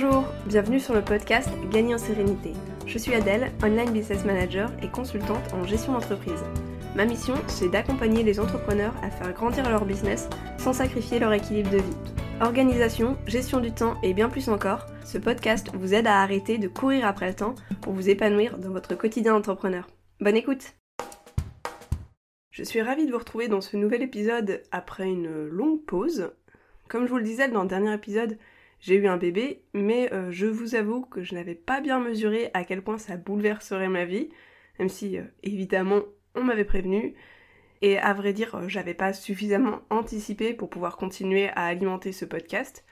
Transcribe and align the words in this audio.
Bonjour, 0.00 0.26
bienvenue 0.46 0.78
sur 0.78 0.94
le 0.94 1.02
podcast 1.02 1.48
Gagner 1.72 1.96
en 1.96 1.98
sérénité. 1.98 2.52
Je 2.86 2.98
suis 2.98 3.14
Adèle, 3.14 3.50
online 3.64 3.90
business 3.90 4.24
manager 4.24 4.70
et 4.80 4.86
consultante 4.86 5.52
en 5.52 5.64
gestion 5.64 5.92
d'entreprise. 5.92 6.44
Ma 6.94 7.04
mission, 7.04 7.34
c'est 7.48 7.68
d'accompagner 7.68 8.22
les 8.22 8.38
entrepreneurs 8.38 8.94
à 9.02 9.10
faire 9.10 9.32
grandir 9.32 9.68
leur 9.68 9.84
business 9.84 10.28
sans 10.56 10.72
sacrifier 10.72 11.18
leur 11.18 11.32
équilibre 11.32 11.70
de 11.70 11.78
vie. 11.78 11.96
Organisation, 12.40 13.18
gestion 13.26 13.58
du 13.58 13.72
temps 13.72 13.96
et 14.04 14.14
bien 14.14 14.28
plus 14.28 14.48
encore, 14.48 14.86
ce 15.04 15.18
podcast 15.18 15.68
vous 15.74 15.94
aide 15.94 16.06
à 16.06 16.22
arrêter 16.22 16.58
de 16.58 16.68
courir 16.68 17.04
après 17.04 17.26
le 17.26 17.34
temps 17.34 17.56
pour 17.80 17.92
vous 17.92 18.08
épanouir 18.08 18.56
dans 18.56 18.70
votre 18.70 18.94
quotidien 18.94 19.32
d'entrepreneur. 19.32 19.88
Bonne 20.20 20.36
écoute 20.36 20.74
Je 22.52 22.62
suis 22.62 22.82
ravie 22.82 23.06
de 23.06 23.10
vous 23.10 23.18
retrouver 23.18 23.48
dans 23.48 23.60
ce 23.60 23.76
nouvel 23.76 24.02
épisode 24.02 24.62
après 24.70 25.08
une 25.08 25.46
longue 25.46 25.84
pause. 25.84 26.30
Comme 26.86 27.06
je 27.06 27.10
vous 27.10 27.18
le 27.18 27.24
disais 27.24 27.48
dans 27.48 27.62
le 27.62 27.68
dernier 27.68 27.92
épisode, 27.92 28.38
j'ai 28.80 28.94
eu 28.94 29.08
un 29.08 29.16
bébé, 29.16 29.64
mais 29.74 30.12
euh, 30.12 30.30
je 30.30 30.46
vous 30.46 30.74
avoue 30.74 31.02
que 31.02 31.22
je 31.22 31.34
n'avais 31.34 31.54
pas 31.54 31.80
bien 31.80 31.98
mesuré 31.98 32.50
à 32.54 32.64
quel 32.64 32.82
point 32.82 32.98
ça 32.98 33.16
bouleverserait 33.16 33.88
ma 33.88 34.04
vie, 34.04 34.28
même 34.78 34.88
si 34.88 35.18
euh, 35.18 35.24
évidemment 35.42 36.02
on 36.34 36.44
m'avait 36.44 36.64
prévenu. 36.64 37.14
Et 37.82 37.98
à 37.98 38.12
vrai 38.12 38.32
dire, 38.32 38.54
euh, 38.54 38.68
j'avais 38.68 38.94
pas 38.94 39.12
suffisamment 39.12 39.80
anticipé 39.90 40.54
pour 40.54 40.70
pouvoir 40.70 40.96
continuer 40.96 41.48
à 41.50 41.66
alimenter 41.66 42.12
ce 42.12 42.24
podcast. 42.24 42.84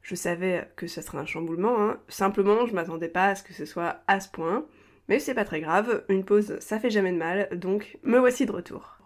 Je 0.00 0.14
savais 0.14 0.68
que 0.76 0.86
ce 0.86 1.00
serait 1.00 1.18
un 1.18 1.26
chamboulement, 1.26 1.80
hein. 1.80 2.00
simplement 2.08 2.66
je 2.66 2.74
m'attendais 2.74 3.08
pas 3.08 3.28
à 3.28 3.34
ce 3.34 3.42
que 3.42 3.52
ce 3.52 3.66
soit 3.66 4.02
à 4.06 4.18
ce 4.20 4.30
point. 4.30 4.66
Mais 5.08 5.18
c'est 5.18 5.34
pas 5.34 5.44
très 5.44 5.60
grave, 5.60 6.04
une 6.08 6.24
pause 6.24 6.58
ça 6.60 6.78
fait 6.78 6.90
jamais 6.90 7.12
de 7.12 7.18
mal, 7.18 7.48
donc 7.52 7.98
me 8.02 8.18
voici 8.18 8.46
de 8.46 8.52
retour. 8.52 8.98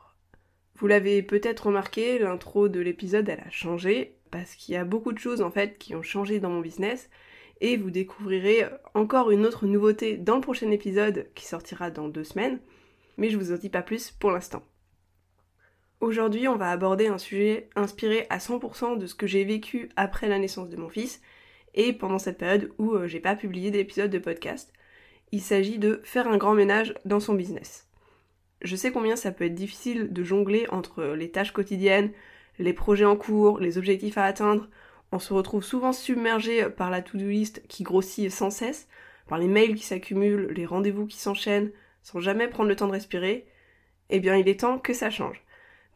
Vous 0.77 0.87
l'avez 0.87 1.23
peut-être 1.23 1.67
remarqué, 1.67 2.19
l'intro 2.19 2.69
de 2.69 2.81
l'épisode 2.81 3.29
elle 3.29 3.41
a 3.41 3.51
changé, 3.51 4.16
parce 4.31 4.55
qu'il 4.55 4.75
y 4.75 4.79
a 4.79 4.85
beaucoup 4.85 5.13
de 5.13 5.19
choses 5.19 5.43
en 5.43 5.51
fait 5.51 5.79
qui 5.79 5.95
ont 5.95 6.03
changé 6.03 6.41
dans 6.41 6.51
mon 6.51 6.61
business 6.61 7.09
et 7.61 7.77
vous 7.77 7.91
découvrirez 7.91 8.65
encore 8.95 9.31
une 9.31 9.47
autre 9.47 9.67
nouveauté 9.67 10.17
dans 10.17 10.37
le 10.37 10.41
prochain 10.41 10.71
épisode 10.71 11.29
qui 11.35 11.47
sortira 11.47 11.91
dans 11.91 12.09
deux 12.09 12.25
semaines, 12.25 12.61
mais 13.17 13.31
je 13.31 13.39
vous 13.39 13.53
en 13.53 13.57
dis 13.57 13.71
pas 13.71 13.83
plus 13.83 14.11
pour 14.11 14.31
l'instant. 14.31 14.63
Aujourd'hui, 16.01 16.47
on 16.47 16.57
va 16.57 16.71
aborder 16.71 17.07
un 17.07 17.17
sujet 17.17 17.71
inspiré 17.75 18.27
à 18.29 18.39
100% 18.39 18.99
de 18.99 19.07
ce 19.07 19.15
que 19.15 19.27
j'ai 19.27 19.45
vécu 19.45 19.89
après 19.97 20.29
la 20.29 20.39
naissance 20.39 20.69
de 20.69 20.77
mon 20.77 20.91
fils 20.91 21.23
et 21.75 21.95
pendant 21.95 22.19
cette 22.19 22.39
période 22.39 22.71
où 22.79 22.93
euh, 22.93 23.07
j'ai 23.07 23.21
pas 23.21 23.35
publié 23.35 23.71
d'épisode 23.71 24.11
de 24.11 24.19
podcast. 24.19 24.73
Il 25.33 25.41
s'agit 25.41 25.79
de 25.79 26.01
faire 26.05 26.29
un 26.29 26.37
grand 26.37 26.55
ménage 26.55 26.95
dans 27.07 27.21
son 27.21 27.35
business. 27.35 27.89
Je 28.63 28.77
sais 28.77 28.93
combien 28.93 29.17
ça 29.17 29.33
peut 29.33 29.45
être 29.45 29.55
difficile 29.55 30.13
de 30.13 30.23
jongler 30.23 30.67
entre 30.71 31.05
les 31.05 31.31
tâches 31.31 31.53
quotidiennes, 31.53 32.13
les 32.59 32.73
projets 32.73 33.05
en 33.05 33.17
cours, 33.17 33.59
les 33.61 33.79
objectifs 33.79 34.19
à 34.19 34.25
atteindre, 34.25 34.69
on 35.13 35.19
se 35.19 35.33
retrouve 35.33 35.65
souvent 35.65 35.93
submergé 35.93 36.69
par 36.69 36.91
la 36.91 37.03
to-do 37.03 37.29
list 37.29 37.63
qui 37.69 37.83
grossit 37.83 38.31
sans 38.31 38.51
cesse, 38.51 38.89
par 39.29 39.39
les 39.39 39.49
mails 39.49 39.75
qui 39.75 39.85
s'accumulent, 39.85 40.53
les 40.55 40.67
rendez-vous 40.67 41.07
qui 41.07 41.19
s'enchaînent, 41.19 41.71
sans 42.03 42.21
jamais 42.21 42.49
prendre 42.49 42.69
le 42.69 42.77
temps 42.77 42.87
de 42.87 42.93
respirer, 42.93 43.47
eh 44.11 44.21
bien 44.21 44.37
il 44.37 44.49
est 44.49 44.61
temps 44.61 44.79
que 44.79 44.95
ça 44.95 45.11
change. 45.11 45.43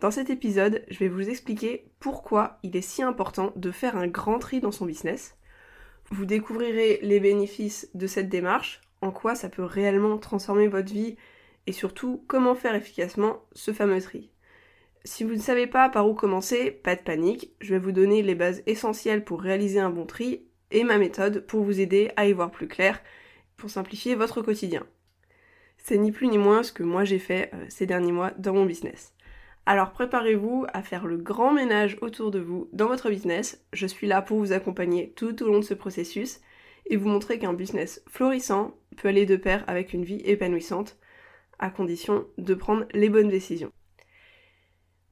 Dans 0.00 0.10
cet 0.10 0.30
épisode, 0.30 0.84
je 0.88 0.98
vais 0.98 1.08
vous 1.08 1.28
expliquer 1.28 1.84
pourquoi 2.00 2.58
il 2.62 2.76
est 2.76 2.80
si 2.80 3.02
important 3.02 3.52
de 3.56 3.70
faire 3.70 3.96
un 3.96 4.06
grand 4.06 4.38
tri 4.38 4.60
dans 4.60 4.72
son 4.72 4.86
business. 4.86 5.36
Vous 6.10 6.24
découvrirez 6.24 7.00
les 7.02 7.20
bénéfices 7.20 7.90
de 7.94 8.06
cette 8.06 8.28
démarche, 8.28 8.80
en 9.02 9.10
quoi 9.10 9.34
ça 9.34 9.48
peut 9.48 9.62
réellement 9.62 10.18
transformer 10.18 10.68
votre 10.68 10.92
vie 10.92 11.16
et 11.66 11.72
surtout 11.72 12.24
comment 12.26 12.54
faire 12.54 12.74
efficacement 12.74 13.44
ce 13.52 13.72
fameux 13.72 14.00
tri. 14.00 14.30
Si 15.04 15.24
vous 15.24 15.34
ne 15.34 15.40
savez 15.40 15.66
pas 15.66 15.88
par 15.88 16.06
où 16.06 16.14
commencer, 16.14 16.70
pas 16.70 16.94
de 16.94 17.00
panique, 17.00 17.52
je 17.60 17.72
vais 17.74 17.80
vous 17.80 17.92
donner 17.92 18.22
les 18.22 18.34
bases 18.34 18.62
essentielles 18.66 19.24
pour 19.24 19.40
réaliser 19.40 19.80
un 19.80 19.88
bon 19.88 20.04
tri 20.04 20.42
et 20.70 20.84
ma 20.84 20.98
méthode 20.98 21.46
pour 21.46 21.64
vous 21.64 21.80
aider 21.80 22.10
à 22.16 22.26
y 22.26 22.32
voir 22.32 22.50
plus 22.50 22.68
clair, 22.68 23.00
pour 23.56 23.70
simplifier 23.70 24.14
votre 24.14 24.42
quotidien. 24.42 24.86
C'est 25.78 25.96
ni 25.96 26.12
plus 26.12 26.28
ni 26.28 26.36
moins 26.36 26.62
ce 26.62 26.72
que 26.72 26.82
moi 26.82 27.04
j'ai 27.04 27.18
fait 27.18 27.50
euh, 27.54 27.64
ces 27.70 27.86
derniers 27.86 28.12
mois 28.12 28.32
dans 28.36 28.52
mon 28.52 28.66
business. 28.66 29.14
Alors 29.64 29.92
préparez-vous 29.92 30.66
à 30.72 30.82
faire 30.82 31.06
le 31.06 31.16
grand 31.16 31.54
ménage 31.54 31.96
autour 32.02 32.30
de 32.30 32.38
vous 32.38 32.68
dans 32.74 32.86
votre 32.86 33.08
business. 33.08 33.64
Je 33.72 33.86
suis 33.86 34.06
là 34.06 34.20
pour 34.20 34.38
vous 34.38 34.52
accompagner 34.52 35.12
tout 35.16 35.42
au 35.42 35.46
long 35.46 35.60
de 35.60 35.64
ce 35.64 35.74
processus 35.74 36.40
et 36.86 36.96
vous 36.96 37.08
montrer 37.08 37.38
qu'un 37.38 37.54
business 37.54 38.02
florissant 38.06 38.74
peut 38.98 39.08
aller 39.08 39.24
de 39.24 39.36
pair 39.36 39.64
avec 39.66 39.94
une 39.94 40.04
vie 40.04 40.20
épanouissante, 40.24 40.98
à 41.58 41.70
condition 41.70 42.26
de 42.36 42.54
prendre 42.54 42.84
les 42.92 43.08
bonnes 43.08 43.28
décisions. 43.28 43.72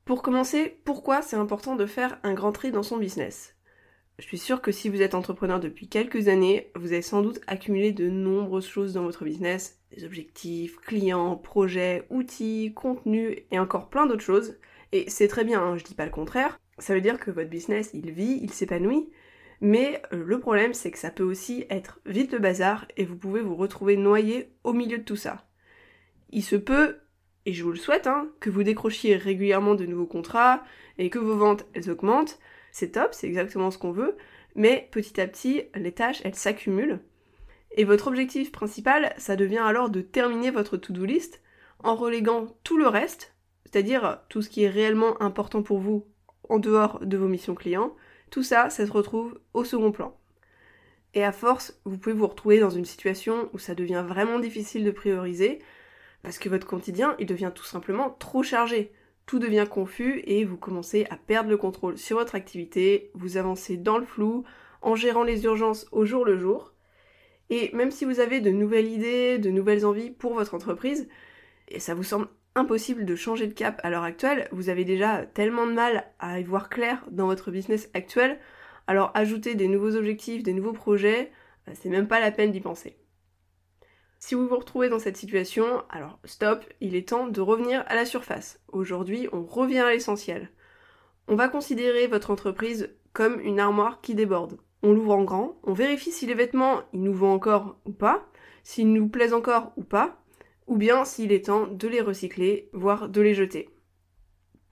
Pour 0.08 0.22
commencer, 0.22 0.80
pourquoi 0.86 1.20
c'est 1.20 1.36
important 1.36 1.76
de 1.76 1.84
faire 1.84 2.18
un 2.22 2.32
grand 2.32 2.50
tri 2.50 2.70
dans 2.72 2.82
son 2.82 2.96
business? 2.96 3.54
Je 4.18 4.24
suis 4.24 4.38
sûre 4.38 4.62
que 4.62 4.72
si 4.72 4.88
vous 4.88 5.02
êtes 5.02 5.14
entrepreneur 5.14 5.60
depuis 5.60 5.86
quelques 5.86 6.28
années, 6.28 6.72
vous 6.76 6.94
avez 6.94 7.02
sans 7.02 7.20
doute 7.20 7.42
accumulé 7.46 7.92
de 7.92 8.08
nombreuses 8.08 8.66
choses 8.66 8.94
dans 8.94 9.02
votre 9.02 9.24
business, 9.24 9.82
des 9.94 10.06
objectifs, 10.06 10.78
clients, 10.78 11.36
projets, 11.36 12.06
outils, 12.08 12.72
contenus 12.74 13.36
et 13.50 13.58
encore 13.58 13.90
plein 13.90 14.06
d'autres 14.06 14.22
choses. 14.22 14.56
Et 14.92 15.10
c'est 15.10 15.28
très 15.28 15.44
bien, 15.44 15.60
hein, 15.62 15.76
je 15.76 15.84
dis 15.84 15.94
pas 15.94 16.06
le 16.06 16.10
contraire. 16.10 16.58
Ça 16.78 16.94
veut 16.94 17.02
dire 17.02 17.20
que 17.20 17.30
votre 17.30 17.50
business, 17.50 17.90
il 17.92 18.10
vit, 18.10 18.40
il 18.40 18.50
s'épanouit. 18.50 19.10
Mais 19.60 20.00
euh, 20.14 20.24
le 20.24 20.40
problème, 20.40 20.72
c'est 20.72 20.90
que 20.90 20.98
ça 20.98 21.10
peut 21.10 21.22
aussi 21.22 21.66
être 21.68 22.00
vite 22.06 22.32
le 22.32 22.38
bazar 22.38 22.86
et 22.96 23.04
vous 23.04 23.16
pouvez 23.18 23.42
vous 23.42 23.56
retrouver 23.56 23.98
noyé 23.98 24.54
au 24.64 24.72
milieu 24.72 24.96
de 24.96 25.04
tout 25.04 25.16
ça. 25.16 25.46
Il 26.30 26.42
se 26.42 26.56
peut 26.56 26.96
et 27.48 27.54
je 27.54 27.64
vous 27.64 27.70
le 27.70 27.78
souhaite, 27.78 28.06
hein, 28.06 28.28
que 28.40 28.50
vous 28.50 28.62
décrochiez 28.62 29.16
régulièrement 29.16 29.74
de 29.74 29.86
nouveaux 29.86 30.04
contrats 30.04 30.62
et 30.98 31.08
que 31.08 31.18
vos 31.18 31.34
ventes 31.34 31.64
elles 31.72 31.90
augmentent. 31.90 32.38
C'est 32.72 32.92
top, 32.92 33.14
c'est 33.14 33.26
exactement 33.26 33.70
ce 33.70 33.78
qu'on 33.78 33.90
veut, 33.90 34.18
mais 34.54 34.86
petit 34.90 35.18
à 35.18 35.26
petit, 35.26 35.62
les 35.74 35.92
tâches 35.92 36.20
elles 36.24 36.34
s'accumulent. 36.34 37.00
Et 37.70 37.84
votre 37.84 38.08
objectif 38.08 38.52
principal, 38.52 39.14
ça 39.16 39.34
devient 39.34 39.62
alors 39.64 39.88
de 39.88 40.02
terminer 40.02 40.50
votre 40.50 40.76
to-do 40.76 41.06
list 41.06 41.40
en 41.82 41.96
reléguant 41.96 42.54
tout 42.64 42.76
le 42.76 42.86
reste, 42.86 43.34
c'est-à-dire 43.64 44.20
tout 44.28 44.42
ce 44.42 44.50
qui 44.50 44.64
est 44.64 44.68
réellement 44.68 45.18
important 45.22 45.62
pour 45.62 45.78
vous 45.78 46.04
en 46.50 46.58
dehors 46.58 47.00
de 47.00 47.16
vos 47.16 47.28
missions 47.28 47.54
clients, 47.54 47.96
tout 48.30 48.42
ça, 48.42 48.68
ça 48.68 48.86
se 48.86 48.92
retrouve 48.92 49.40
au 49.54 49.64
second 49.64 49.90
plan. 49.90 50.14
Et 51.14 51.24
à 51.24 51.32
force, 51.32 51.80
vous 51.86 51.96
pouvez 51.96 52.14
vous 52.14 52.26
retrouver 52.26 52.60
dans 52.60 52.68
une 52.68 52.84
situation 52.84 53.48
où 53.54 53.58
ça 53.58 53.74
devient 53.74 54.04
vraiment 54.06 54.38
difficile 54.38 54.84
de 54.84 54.90
prioriser, 54.90 55.60
parce 56.22 56.38
que 56.38 56.48
votre 56.48 56.66
quotidien, 56.66 57.14
il 57.18 57.26
devient 57.26 57.52
tout 57.54 57.64
simplement 57.64 58.10
trop 58.18 58.42
chargé. 58.42 58.92
Tout 59.26 59.38
devient 59.38 59.66
confus 59.70 60.22
et 60.24 60.44
vous 60.44 60.56
commencez 60.56 61.06
à 61.10 61.16
perdre 61.16 61.50
le 61.50 61.56
contrôle 61.56 61.98
sur 61.98 62.18
votre 62.18 62.34
activité, 62.34 63.10
vous 63.14 63.36
avancez 63.36 63.76
dans 63.76 63.98
le 63.98 64.06
flou, 64.06 64.44
en 64.82 64.94
gérant 64.94 65.22
les 65.22 65.44
urgences 65.44 65.86
au 65.92 66.04
jour 66.04 66.24
le 66.24 66.38
jour. 66.38 66.72
Et 67.50 67.70
même 67.74 67.90
si 67.90 68.04
vous 68.04 68.20
avez 68.20 68.40
de 68.40 68.50
nouvelles 68.50 68.88
idées, 68.88 69.38
de 69.38 69.50
nouvelles 69.50 69.86
envies 69.86 70.10
pour 70.10 70.34
votre 70.34 70.54
entreprise, 70.54 71.08
et 71.68 71.80
ça 71.80 71.94
vous 71.94 72.02
semble 72.02 72.28
impossible 72.54 73.04
de 73.04 73.16
changer 73.16 73.46
de 73.46 73.54
cap 73.54 73.80
à 73.82 73.90
l'heure 73.90 74.02
actuelle, 74.02 74.48
vous 74.52 74.68
avez 74.68 74.84
déjà 74.84 75.24
tellement 75.26 75.66
de 75.66 75.72
mal 75.72 76.10
à 76.18 76.40
y 76.40 76.44
voir 76.44 76.68
clair 76.68 77.04
dans 77.10 77.26
votre 77.26 77.50
business 77.50 77.90
actuel, 77.94 78.38
alors 78.86 79.10
ajouter 79.14 79.54
des 79.54 79.68
nouveaux 79.68 79.94
objectifs, 79.94 80.42
des 80.42 80.52
nouveaux 80.52 80.72
projets, 80.72 81.30
bah, 81.66 81.72
c'est 81.74 81.90
même 81.90 82.08
pas 82.08 82.20
la 82.20 82.32
peine 82.32 82.52
d'y 82.52 82.60
penser. 82.60 82.96
Si 84.20 84.34
vous 84.34 84.48
vous 84.48 84.58
retrouvez 84.58 84.88
dans 84.88 84.98
cette 84.98 85.16
situation, 85.16 85.84
alors 85.88 86.18
stop, 86.24 86.64
il 86.80 86.96
est 86.96 87.08
temps 87.08 87.28
de 87.28 87.40
revenir 87.40 87.84
à 87.86 87.94
la 87.94 88.04
surface. 88.04 88.60
Aujourd'hui, 88.68 89.28
on 89.32 89.44
revient 89.44 89.78
à 89.78 89.92
l'essentiel. 89.92 90.50
On 91.28 91.36
va 91.36 91.48
considérer 91.48 92.08
votre 92.08 92.32
entreprise 92.32 92.90
comme 93.12 93.40
une 93.40 93.60
armoire 93.60 94.00
qui 94.00 94.16
déborde. 94.16 94.58
On 94.82 94.92
l'ouvre 94.92 95.14
en 95.14 95.22
grand, 95.22 95.56
on 95.62 95.72
vérifie 95.72 96.10
si 96.10 96.26
les 96.26 96.34
vêtements, 96.34 96.82
ils 96.92 97.02
nous 97.02 97.14
vont 97.14 97.32
encore 97.32 97.78
ou 97.84 97.92
pas, 97.92 98.28
s'ils 98.64 98.92
nous 98.92 99.08
plaisent 99.08 99.34
encore 99.34 99.72
ou 99.76 99.84
pas, 99.84 100.20
ou 100.66 100.76
bien 100.76 101.04
s'il 101.04 101.32
est 101.32 101.46
temps 101.46 101.68
de 101.68 101.88
les 101.88 102.00
recycler, 102.00 102.70
voire 102.72 103.08
de 103.08 103.20
les 103.20 103.34
jeter. 103.34 103.70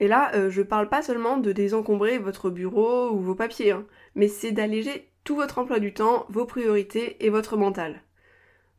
Et 0.01 0.09
là, 0.09 0.35
euh, 0.35 0.51
je 0.51 0.63
parle 0.63 0.89
pas 0.89 1.03
seulement 1.03 1.39
de 1.39 1.53
désencombrer 1.53 2.19
votre 2.19 2.51
bureau 2.51 3.11
ou 3.11 3.21
vos 3.21 3.35
papiers, 3.35 3.71
hein, 3.71 3.87
mais 4.15 4.29
c'est 4.29 4.53
d'alléger 4.53 5.11
tout 5.25 5.37
votre 5.37 5.59
emploi 5.59 5.79
du 5.79 5.95
temps, 5.95 6.27
vos 6.29 6.47
priorités 6.47 7.25
et 7.25 7.31
votre 7.31 7.57
mental 7.57 8.03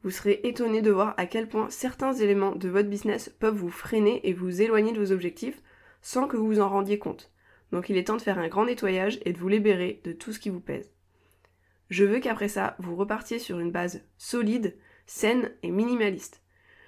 vous 0.04 0.12
serez 0.12 0.42
étonné 0.44 0.82
de 0.82 0.92
voir 0.92 1.14
à 1.18 1.26
quel 1.26 1.48
point 1.48 1.70
certains 1.70 2.14
éléments 2.14 2.56
de 2.56 2.70
votre 2.70 2.90
business 2.90 3.30
peuvent 3.40 3.56
vous 3.56 3.70
freiner 3.70 4.28
et 4.28 4.34
vous 4.34 4.62
éloigner 4.62 4.94
de 4.94 5.00
vos 5.00 5.12
objectifs 5.12 5.62
sans 6.02 6.28
que 6.28 6.38
vous 6.38 6.48
vous 6.48 6.60
en 6.60 6.70
rendiez 6.70 7.00
compte. 7.00 7.32
Donc 7.72 7.90
il 7.90 7.98
est 7.98 8.06
temps 8.06 8.16
de 8.16 8.22
faire 8.22 8.40
un 8.40 8.48
grand 8.48 8.66
nettoyage 8.66 9.20
et 9.26 9.34
de 9.34 9.38
vous 9.38 9.50
libérer 9.50 10.02
de 10.04 10.14
tout 10.14 10.32
ce 10.32 10.40
qui 10.40 10.50
vous 10.50 10.60
pèse. 10.60 10.92
Je 11.90 12.06
veux 12.06 12.20
qu'après 12.20 12.48
ça, 12.48 12.76
vous 12.80 12.96
repartiez 12.96 13.40
sur 13.40 13.60
une 13.60 13.72
base 13.72 14.04
solide, 14.18 14.76
saine 15.06 15.52
et 15.64 15.72
minimaliste. 15.72 16.42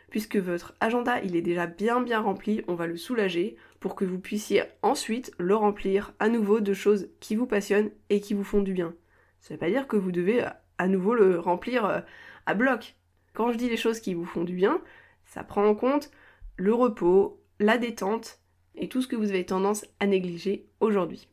Puisque 0.09 0.37
votre 0.37 0.75
agenda 0.79 1.21
il 1.21 1.35
est 1.35 1.41
déjà 1.41 1.67
bien 1.67 2.01
bien 2.01 2.19
rempli, 2.19 2.63
on 2.67 2.75
va 2.75 2.87
le 2.87 2.97
soulager 2.97 3.57
pour 3.79 3.95
que 3.95 4.05
vous 4.05 4.19
puissiez 4.19 4.63
ensuite 4.81 5.31
le 5.37 5.55
remplir 5.55 6.13
à 6.19 6.29
nouveau 6.29 6.59
de 6.59 6.73
choses 6.73 7.09
qui 7.19 7.35
vous 7.35 7.45
passionnent 7.45 7.91
et 8.09 8.19
qui 8.19 8.33
vous 8.33 8.43
font 8.43 8.61
du 8.61 8.73
bien. 8.73 8.93
Ça 9.39 9.53
veut 9.53 9.59
pas 9.59 9.69
dire 9.69 9.87
que 9.87 9.97
vous 9.97 10.11
devez 10.11 10.45
à 10.77 10.87
nouveau 10.87 11.13
le 11.13 11.39
remplir 11.39 11.85
euh, 11.85 11.99
à 12.45 12.53
bloc. 12.53 12.95
Quand 13.33 13.51
je 13.51 13.57
dis 13.57 13.69
les 13.69 13.77
choses 13.77 13.99
qui 13.99 14.13
vous 14.13 14.25
font 14.25 14.43
du 14.43 14.53
bien, 14.53 14.81
ça 15.25 15.43
prend 15.43 15.65
en 15.65 15.75
compte 15.75 16.11
le 16.57 16.73
repos, 16.73 17.41
la 17.59 17.77
détente 17.77 18.39
et 18.75 18.89
tout 18.89 19.01
ce 19.01 19.07
que 19.07 19.15
vous 19.15 19.29
avez 19.29 19.45
tendance 19.45 19.85
à 19.99 20.07
négliger 20.07 20.67
aujourd'hui. 20.79 21.27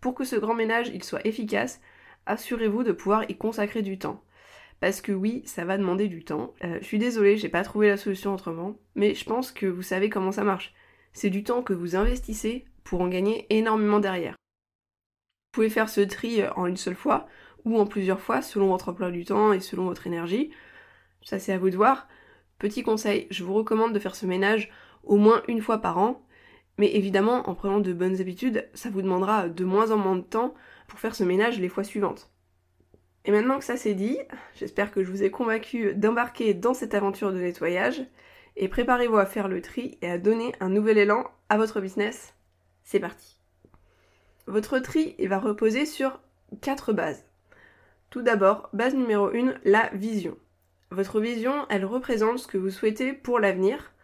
Pour 0.00 0.14
que 0.14 0.24
ce 0.24 0.36
grand 0.36 0.54
ménage 0.54 0.90
il 0.92 1.04
soit 1.04 1.26
efficace, 1.26 1.80
assurez-vous 2.26 2.82
de 2.82 2.92
pouvoir 2.92 3.28
y 3.30 3.36
consacrer 3.36 3.82
du 3.82 3.98
temps. 3.98 4.22
Parce 4.80 5.00
que 5.00 5.12
oui, 5.12 5.42
ça 5.46 5.64
va 5.64 5.78
demander 5.78 6.08
du 6.08 6.24
temps. 6.24 6.54
Euh, 6.64 6.78
je 6.80 6.84
suis 6.84 6.98
désolée, 6.98 7.36
j'ai 7.36 7.48
pas 7.48 7.62
trouvé 7.62 7.88
la 7.88 7.96
solution 7.96 8.34
autrement, 8.34 8.76
mais 8.96 9.14
je 9.14 9.24
pense 9.24 9.52
que 9.52 9.66
vous 9.66 9.82
savez 9.82 10.10
comment 10.10 10.32
ça 10.32 10.42
marche. 10.42 10.74
C'est 11.12 11.30
du 11.30 11.44
temps 11.44 11.62
que 11.62 11.72
vous 11.72 11.94
investissez 11.94 12.64
pour 12.82 13.00
en 13.00 13.08
gagner 13.08 13.46
énormément 13.50 14.00
derrière. 14.00 14.32
Vous 14.32 15.52
pouvez 15.52 15.70
faire 15.70 15.88
ce 15.88 16.00
tri 16.00 16.42
en 16.56 16.66
une 16.66 16.76
seule 16.76 16.96
fois 16.96 17.28
ou 17.64 17.78
en 17.78 17.86
plusieurs 17.86 18.20
fois 18.20 18.42
selon 18.42 18.68
votre 18.68 18.88
emploi 18.88 19.10
du 19.10 19.24
temps 19.24 19.52
et 19.52 19.60
selon 19.60 19.84
votre 19.84 20.06
énergie. 20.06 20.50
Ça 21.24 21.38
c'est 21.38 21.52
à 21.52 21.58
vous 21.58 21.70
de 21.70 21.76
voir. 21.76 22.08
Petit 22.58 22.82
conseil, 22.82 23.26
je 23.30 23.44
vous 23.44 23.54
recommande 23.54 23.92
de 23.92 23.98
faire 23.98 24.14
ce 24.14 24.26
ménage 24.26 24.70
au 25.04 25.16
moins 25.16 25.42
une 25.48 25.60
fois 25.60 25.78
par 25.78 25.98
an, 25.98 26.22
mais 26.78 26.94
évidemment 26.94 27.48
en 27.48 27.54
prenant 27.54 27.80
de 27.80 27.92
bonnes 27.92 28.20
habitudes, 28.20 28.68
ça 28.74 28.90
vous 28.90 29.02
demandera 29.02 29.48
de 29.48 29.64
moins 29.64 29.90
en 29.90 29.96
moins 29.96 30.16
de 30.16 30.22
temps 30.22 30.54
pour 30.88 31.00
faire 31.00 31.14
ce 31.14 31.24
ménage 31.24 31.58
les 31.58 31.68
fois 31.68 31.84
suivantes. 31.84 32.30
Et 33.24 33.30
maintenant 33.30 33.58
que 33.58 33.64
ça 33.64 33.76
c'est 33.76 33.94
dit, 33.94 34.18
j'espère 34.56 34.90
que 34.90 35.02
je 35.04 35.10
vous 35.10 35.22
ai 35.22 35.30
convaincu 35.30 35.94
d'embarquer 35.94 36.54
dans 36.54 36.74
cette 36.74 36.94
aventure 36.94 37.32
de 37.32 37.38
nettoyage 37.38 38.02
et 38.56 38.68
préparez-vous 38.68 39.16
à 39.16 39.26
faire 39.26 39.48
le 39.48 39.62
tri 39.62 39.98
et 40.02 40.10
à 40.10 40.18
donner 40.18 40.54
un 40.60 40.68
nouvel 40.68 40.98
élan 40.98 41.24
à 41.48 41.56
votre 41.56 41.80
business. 41.80 42.34
C'est 42.84 43.00
parti. 43.00 43.38
Votre 44.46 44.78
tri 44.80 45.14
va 45.26 45.38
reposer 45.38 45.86
sur 45.86 46.20
quatre 46.60 46.92
bases. 46.92 47.24
Tout 48.10 48.22
d'abord, 48.22 48.68
base 48.72 48.94
numéro 48.94 49.28
1, 49.28 49.54
la 49.64 49.88
vision. 49.94 50.36
Votre 50.92 51.20
vision, 51.20 51.64
elle 51.70 51.86
représente 51.86 52.38
ce 52.38 52.46
que 52.46 52.58
vous 52.58 52.68
souhaitez 52.68 53.14
pour 53.14 53.40
l'avenir, 53.40 53.94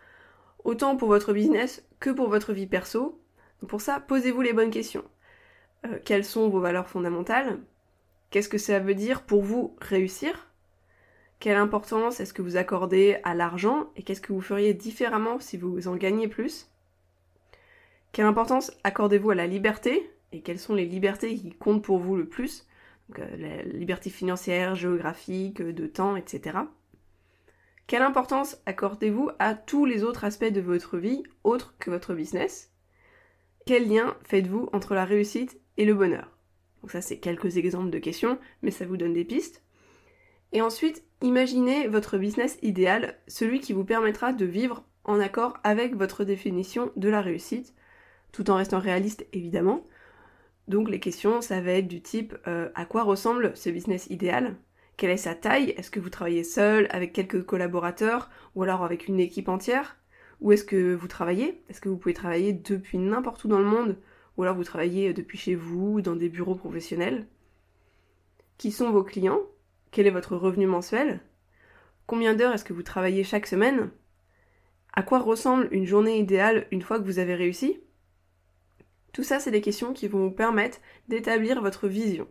autant 0.65 0.97
pour 0.97 1.09
votre 1.09 1.35
business 1.35 1.87
que 2.01 2.09
pour 2.09 2.31
votre 2.31 2.55
vie 2.55 2.67
perso. 2.67 3.21
Pour 3.69 3.83
ça, 3.83 4.01
posez-vous 4.01 4.41
les 4.41 4.55
bonnes 4.55 4.71
questions. 4.71 5.05
Euh, 5.85 5.99
quelles 6.03 6.25
sont 6.25 6.49
vos 6.49 6.61
valeurs 6.61 6.89
fondamentales? 6.89 7.59
Qu'est-ce 8.31 8.49
que 8.49 8.57
ça 8.57 8.79
veut 8.79 8.95
dire 8.95 9.21
pour 9.21 9.43
vous 9.43 9.77
réussir? 9.83 10.49
Quelle 11.41 11.59
importance 11.59 12.21
est-ce 12.21 12.33
que 12.33 12.41
vous 12.41 12.57
accordez 12.57 13.19
à 13.23 13.35
l'argent? 13.35 13.91
Et 13.97 14.03
qu'est-ce 14.03 14.23
que 14.23 14.33
vous 14.33 14.41
feriez 14.41 14.73
différemment 14.73 15.41
si 15.41 15.59
vous 15.59 15.89
en 15.89 15.95
gagnez 15.95 16.27
plus? 16.27 16.71
Quelle 18.13 18.25
importance 18.25 18.73
accordez-vous 18.83 19.33
à 19.33 19.35
la 19.35 19.47
liberté? 19.47 20.11
Et 20.33 20.41
quelles 20.41 20.59
sont 20.59 20.75
les 20.75 20.87
libertés 20.87 21.35
qui 21.35 21.51
comptent 21.51 21.85
pour 21.85 21.99
vous 21.99 22.17
le 22.17 22.27
plus? 22.27 22.67
Donc, 23.09 23.21
euh, 23.21 23.37
la 23.37 23.63
liberté 23.63 24.11
financière, 24.11 24.75
géographique, 24.75 25.63
de 25.63 25.87
temps, 25.87 26.17
etc. 26.17 26.59
Quelle 27.87 28.03
importance 28.03 28.61
accordez-vous 28.67 29.31
à 29.39 29.55
tous 29.55 29.87
les 29.87 30.05
autres 30.05 30.25
aspects 30.25 30.45
de 30.45 30.61
votre 30.61 30.99
vie 30.99 31.23
autres 31.43 31.75
que 31.79 31.91
votre 31.91 32.15
business? 32.15 32.71
Quel 33.65 33.89
lien 33.89 34.17
faites-vous 34.25 34.69
entre 34.73 34.95
la 34.95 35.07
réussite 35.07 35.59
et 35.79 35.87
le 35.87 35.95
bonheur? 35.95 36.37
Donc 36.83 36.91
ça 36.91 37.01
c'est 37.01 37.19
quelques 37.19 37.57
exemples 37.57 37.91
de 37.91 37.99
questions, 37.99 38.39
mais 38.63 38.71
ça 38.71 38.85
vous 38.85 38.97
donne 38.97 39.15
des 39.15 39.25
pistes. 39.25 39.63
Et 40.53 40.61
ensuite, 40.61 41.03
imaginez 41.23 41.89
votre 41.89 42.19
business 42.19 42.59
idéal, 42.63 43.19
celui 43.27 43.61
qui 43.61 43.73
vous 43.73 43.85
permettra 43.85 44.33
de 44.33 44.45
vivre 44.45 44.85
en 45.05 45.21
accord 45.21 45.59
avec 45.65 45.95
votre 45.95 46.25
définition 46.25 46.93
de 46.97 47.09
la 47.09 47.23
réussite, 47.23 47.75
tout 48.33 48.51
en 48.51 48.57
restant 48.57 48.79
réaliste 48.79 49.27
évidemment. 49.33 49.87
Donc 50.69 50.91
les 50.91 51.01
questions, 51.01 51.41
ça 51.41 51.63
va 51.63 51.73
être 51.73 51.89
du 51.89 52.03
type 52.03 52.37
euh, 52.47 52.69
à 52.75 52.85
quoi 52.85 53.03
ressemble 53.03 53.57
ce 53.57 53.71
business 53.71 54.07
idéal? 54.11 54.55
Quelle 54.99 55.11
est 55.11 55.17
sa 55.17 55.35
taille? 55.35 55.71
Est-ce 55.79 55.91
que 55.91 55.99
vous 55.99 56.11
travaillez 56.11 56.45
seul, 56.45 56.89
avec 56.91 57.15
quelques 57.15 57.43
collaborateurs, 57.43 58.29
ou 58.55 58.63
alors 58.65 58.85
avec 58.85 59.09
une 59.09 59.19
équipe 59.19 59.49
entière? 59.49 59.97
Où 60.41 60.53
est-ce 60.53 60.65
que 60.65 60.95
vous 60.95 61.09
travaillez? 61.09 61.63
Est-ce 61.71 61.81
que 61.81 61.89
vous 61.89 61.97
pouvez 61.97 62.15
travailler 62.15 62.53
depuis 62.53 62.99
n'importe 62.99 63.45
où 63.45 63.49
dans 63.49 63.59
le 63.59 63.65
monde? 63.65 63.97
Ou 64.37 64.43
alors 64.43 64.57
vous 64.57 64.65
travaillez 64.65 65.15
depuis 65.15 65.39
chez 65.39 65.55
vous, 65.55 66.03
dans 66.03 66.17
des 66.17 66.29
bureaux 66.29 66.55
professionnels? 66.55 67.27
Qui 68.59 68.71
sont 68.71 68.91
vos 68.91 69.05
clients? 69.05 69.41
Quel 69.91 70.07
est 70.07 70.11
votre 70.11 70.37
revenu 70.37 70.67
mensuel? 70.67 71.21
Combien 72.07 72.35
d'heures 72.35 72.53
est-ce 72.53 72.65
que 72.65 72.75
vous 72.75 72.83
travaillez 72.83 73.25
chaque 73.25 73.47
semaine? 73.47 73.91
À 74.93 75.03
quoi 75.03 75.19
ressemble 75.21 75.69
une 75.71 75.87
journée 75.87 76.19
idéale 76.19 76.67
une 76.73 76.83
fois 76.83 76.99
que 76.99 77.05
vous 77.05 77.21
avez 77.21 77.35
réussi? 77.35 77.81
Tout 79.13 79.23
ça, 79.23 79.41
c'est 79.41 79.51
des 79.51 79.61
questions 79.61 79.93
qui 79.93 80.09
vont 80.09 80.29
vous 80.29 80.35
permettre 80.35 80.79
d'établir 81.09 81.61
votre 81.63 81.89
vision. 81.89 82.29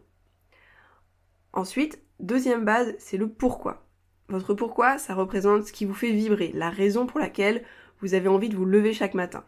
Ensuite, 1.54 2.00
Deuxième 2.20 2.66
base, 2.66 2.96
c'est 2.98 3.18
le 3.18 3.30
pourquoi. 3.30 3.86
Votre 4.28 4.56
pourquoi, 4.56 4.98
ça 4.98 5.14
représente 5.14 5.68
ce 5.68 5.72
qui 5.72 5.86
vous 5.86 5.94
fait 5.94 6.12
vibrer, 6.12 6.52
la 6.56 6.72
raison 6.72 7.06
pour 7.06 7.20
laquelle 7.20 7.64
vous 8.02 8.16
avez 8.16 8.28
envie 8.28 8.50
de 8.50 8.56
vous 8.56 8.66
lever 8.66 8.92
chaque 8.92 9.14
matin. 9.14 9.46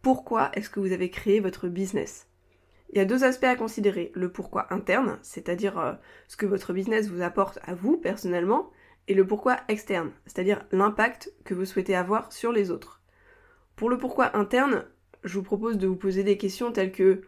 Pourquoi 0.00 0.50
est-ce 0.54 0.70
que 0.70 0.80
vous 0.80 0.92
avez 0.92 1.10
créé 1.10 1.40
votre 1.40 1.68
business? 1.68 2.26
Il 2.90 2.96
y 2.96 3.02
a 3.02 3.04
deux 3.04 3.24
aspects 3.24 3.44
à 3.44 3.56
considérer. 3.56 4.10
Le 4.14 4.32
pourquoi 4.32 4.72
interne, 4.72 5.18
c'est-à-dire 5.20 5.78
euh, 5.78 5.92
ce 6.28 6.38
que 6.38 6.46
votre 6.46 6.72
business 6.72 7.08
vous 7.08 7.20
apporte 7.20 7.58
à 7.62 7.74
vous 7.74 7.98
personnellement, 7.98 8.70
et 9.06 9.12
le 9.12 9.26
pourquoi 9.26 9.58
externe, 9.68 10.10
c'est-à-dire 10.24 10.64
l'impact 10.72 11.34
que 11.44 11.52
vous 11.52 11.66
souhaitez 11.66 11.94
avoir 11.94 12.32
sur 12.32 12.52
les 12.52 12.70
autres. 12.70 13.02
Pour 13.76 13.90
le 13.90 13.98
pourquoi 13.98 14.34
interne, 14.34 14.86
je 15.24 15.34
vous 15.34 15.42
propose 15.42 15.78
de 15.78 15.86
vous 15.86 15.96
poser 15.96 16.24
des 16.24 16.36
questions 16.36 16.72
telles 16.72 16.92
que 16.92 17.22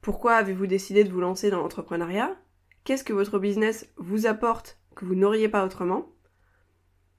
pourquoi 0.00 0.34
avez-vous 0.34 0.66
décidé 0.66 1.04
de 1.04 1.10
vous 1.10 1.20
lancer 1.20 1.50
dans 1.50 1.58
l'entrepreneuriat? 1.58 2.36
Qu'est-ce 2.84 3.04
que 3.04 3.12
votre 3.12 3.38
business 3.38 3.90
vous 3.96 4.26
apporte 4.26 4.78
que 4.94 5.04
vous 5.04 5.14
n'auriez 5.14 5.48
pas 5.48 5.64
autrement? 5.64 6.12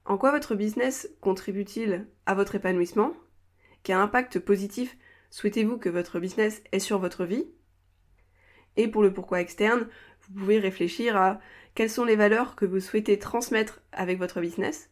En 0.04 0.18
quoi 0.18 0.30
votre 0.30 0.54
business 0.54 1.10
contribue-t-il 1.20 2.06
à 2.26 2.34
votre 2.34 2.54
épanouissement? 2.54 3.12
Quel 3.82 3.96
impact 3.96 4.38
positif 4.38 4.96
souhaitez-vous 5.30 5.78
que 5.78 5.88
votre 5.88 6.20
business 6.20 6.62
ait 6.70 6.78
sur 6.78 6.98
votre 7.00 7.24
vie? 7.24 7.46
Et 8.76 8.88
pour 8.88 9.02
le 9.02 9.12
pourquoi 9.12 9.40
externe, 9.40 9.88
vous 10.20 10.34
pouvez 10.38 10.58
réfléchir 10.58 11.16
à 11.16 11.40
quelles 11.74 11.90
sont 11.90 12.04
les 12.04 12.16
valeurs 12.16 12.54
que 12.54 12.66
vous 12.66 12.80
souhaitez 12.80 13.18
transmettre 13.18 13.82
avec 13.90 14.18
votre 14.18 14.40
business? 14.40 14.90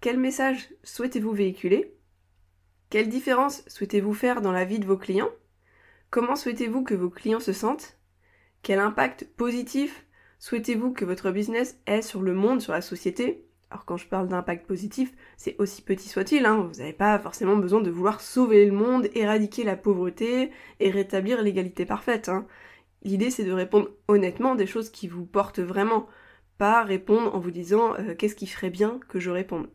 Quel 0.00 0.18
message 0.18 0.68
souhaitez-vous 0.82 1.32
véhiculer? 1.32 1.93
Quelle 2.90 3.08
différence 3.08 3.64
souhaitez-vous 3.66 4.14
faire 4.14 4.40
dans 4.40 4.52
la 4.52 4.64
vie 4.64 4.78
de 4.78 4.86
vos 4.86 4.96
clients? 4.96 5.30
Comment 6.10 6.36
souhaitez-vous 6.36 6.84
que 6.84 6.94
vos 6.94 7.10
clients 7.10 7.40
se 7.40 7.52
sentent? 7.52 7.98
Quel 8.62 8.78
impact 8.78 9.28
positif 9.36 10.06
souhaitez-vous 10.38 10.92
que 10.92 11.04
votre 11.04 11.30
business 11.30 11.78
ait 11.86 12.02
sur 12.02 12.22
le 12.22 12.34
monde, 12.34 12.60
sur 12.60 12.72
la 12.72 12.82
société? 12.82 13.46
Alors 13.70 13.84
quand 13.84 13.96
je 13.96 14.06
parle 14.06 14.28
d'impact 14.28 14.66
positif, 14.66 15.12
c'est 15.36 15.56
aussi 15.58 15.82
petit 15.82 16.08
soit-il, 16.08 16.46
hein. 16.46 16.58
vous 16.58 16.78
n'avez 16.78 16.92
pas 16.92 17.18
forcément 17.18 17.56
besoin 17.56 17.80
de 17.80 17.90
vouloir 17.90 18.20
sauver 18.20 18.64
le 18.66 18.72
monde, 18.72 19.08
éradiquer 19.16 19.64
la 19.64 19.76
pauvreté 19.76 20.52
et 20.78 20.90
rétablir 20.90 21.42
l'égalité 21.42 21.84
parfaite. 21.84 22.28
Hein. 22.28 22.46
L'idée 23.02 23.30
c'est 23.30 23.44
de 23.44 23.50
répondre 23.50 23.90
honnêtement 24.06 24.54
des 24.54 24.66
choses 24.66 24.90
qui 24.90 25.08
vous 25.08 25.26
portent 25.26 25.58
vraiment, 25.58 26.06
pas 26.58 26.84
répondre 26.84 27.34
en 27.34 27.40
vous 27.40 27.50
disant 27.50 27.94
euh, 27.98 28.14
qu'est-ce 28.14 28.36
qui 28.36 28.46
ferait 28.46 28.70
bien 28.70 29.00
que 29.08 29.18
je 29.18 29.30
réponde? 29.30 29.68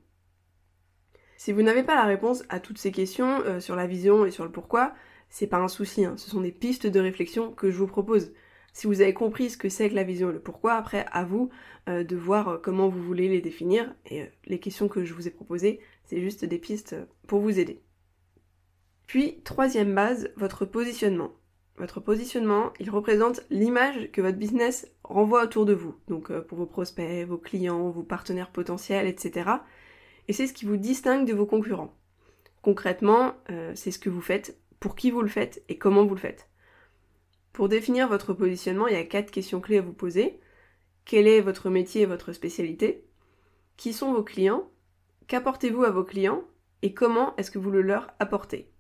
Si 1.39 1.53
vous 1.53 1.61
n'avez 1.61 1.83
pas 1.83 1.95
la 1.95 2.03
réponse 2.03 2.43
à 2.49 2.59
toutes 2.59 2.79
ces 2.79 2.91
questions 2.91 3.39
euh, 3.45 3.61
sur 3.61 3.77
la 3.77 3.87
vision 3.87 4.25
et 4.25 4.29
sur 4.31 4.43
le 4.43 4.51
pourquoi, 4.51 4.93
c'est 5.29 5.47
pas 5.47 5.59
un 5.59 5.69
souci, 5.69 6.03
hein. 6.03 6.15
ce 6.17 6.29
sont 6.29 6.41
des 6.41 6.51
pistes 6.51 6.85
de 6.85 6.99
réflexion 6.99 7.53
que 7.53 7.71
je 7.71 7.77
vous 7.77 7.87
propose. 7.87 8.33
Si 8.73 8.87
vous 8.87 8.99
avez 8.99 9.13
compris 9.13 9.49
ce 9.49 9.55
que 9.55 9.69
c'est 9.69 9.89
que 9.89 9.95
la 9.95 10.03
vision 10.03 10.31
et 10.31 10.33
le 10.33 10.41
pourquoi, 10.41 10.73
après 10.73 11.05
à 11.13 11.23
vous 11.23 11.49
euh, 11.87 12.03
de 12.03 12.17
voir 12.17 12.49
euh, 12.49 12.57
comment 12.61 12.89
vous 12.89 13.01
voulez 13.01 13.29
les 13.29 13.39
définir. 13.39 13.95
Et 14.11 14.25
les 14.47 14.59
questions 14.59 14.89
que 14.89 15.05
je 15.05 15.13
vous 15.13 15.29
ai 15.29 15.31
proposées, 15.31 15.79
c'est 16.03 16.19
juste 16.19 16.43
des 16.43 16.57
pistes 16.57 16.97
pour 17.25 17.39
vous 17.39 17.57
aider. 17.57 17.81
Puis, 19.07 19.39
troisième 19.45 19.95
base, 19.95 20.33
votre 20.35 20.65
positionnement. 20.65 21.31
Votre 21.77 22.01
positionnement, 22.01 22.73
il 22.81 22.89
représente 22.89 23.45
l'image 23.49 24.11
que 24.11 24.19
votre 24.21 24.37
business 24.37 24.91
renvoie 25.05 25.45
autour 25.45 25.65
de 25.65 25.73
vous. 25.73 25.95
Donc 26.09 26.37
pour 26.41 26.57
vos 26.57 26.65
prospects, 26.65 27.25
vos 27.25 27.37
clients, 27.37 27.91
vos 27.91 28.03
partenaires 28.03 28.51
potentiels, 28.51 29.07
etc. 29.07 29.51
Et 30.29 30.33
c'est 30.33 30.45
ce 30.45 30.53
qui 30.53 30.65
vous 30.65 30.77
distingue 30.77 31.27
de 31.27 31.33
vos 31.33 31.47
concurrents. 31.47 31.97
Concrètement, 32.61 33.33
c'est 33.73 33.89
ce 33.89 33.97
que 33.97 34.11
vous 34.11 34.21
faites, 34.21 34.61
pour 34.79 34.95
qui 34.95 35.09
vous 35.09 35.23
le 35.23 35.27
faites 35.27 35.63
et 35.69 35.79
comment 35.79 36.05
vous 36.05 36.13
le 36.13 36.21
faites. 36.21 36.47
Pour 37.51 37.67
définir 37.67 38.07
votre 38.07 38.33
positionnement, 38.33 38.87
il 38.87 38.93
y 38.93 38.97
a 38.97 39.03
quatre 39.03 39.31
questions 39.31 39.59
clés 39.59 39.79
à 39.79 39.81
vous 39.81 39.91
poser. 39.91 40.39
Quel 41.03 41.25
est 41.25 41.41
votre 41.41 41.71
métier 41.71 42.03
et 42.03 42.05
votre 42.05 42.31
spécialité? 42.31 43.03
Qui 43.75 43.91
sont 43.91 44.13
vos 44.13 44.23
clients? 44.23 44.69
Qu'apportez-vous 45.27 45.83
à 45.83 45.89
vos 45.89 46.03
clients? 46.03 46.43
Et 46.83 46.93
comment 46.93 47.35
est-ce 47.37 47.49
que 47.49 47.57
vous 47.57 47.71
le 47.71 47.81
leur 47.81 48.11
apportez? 48.19 48.71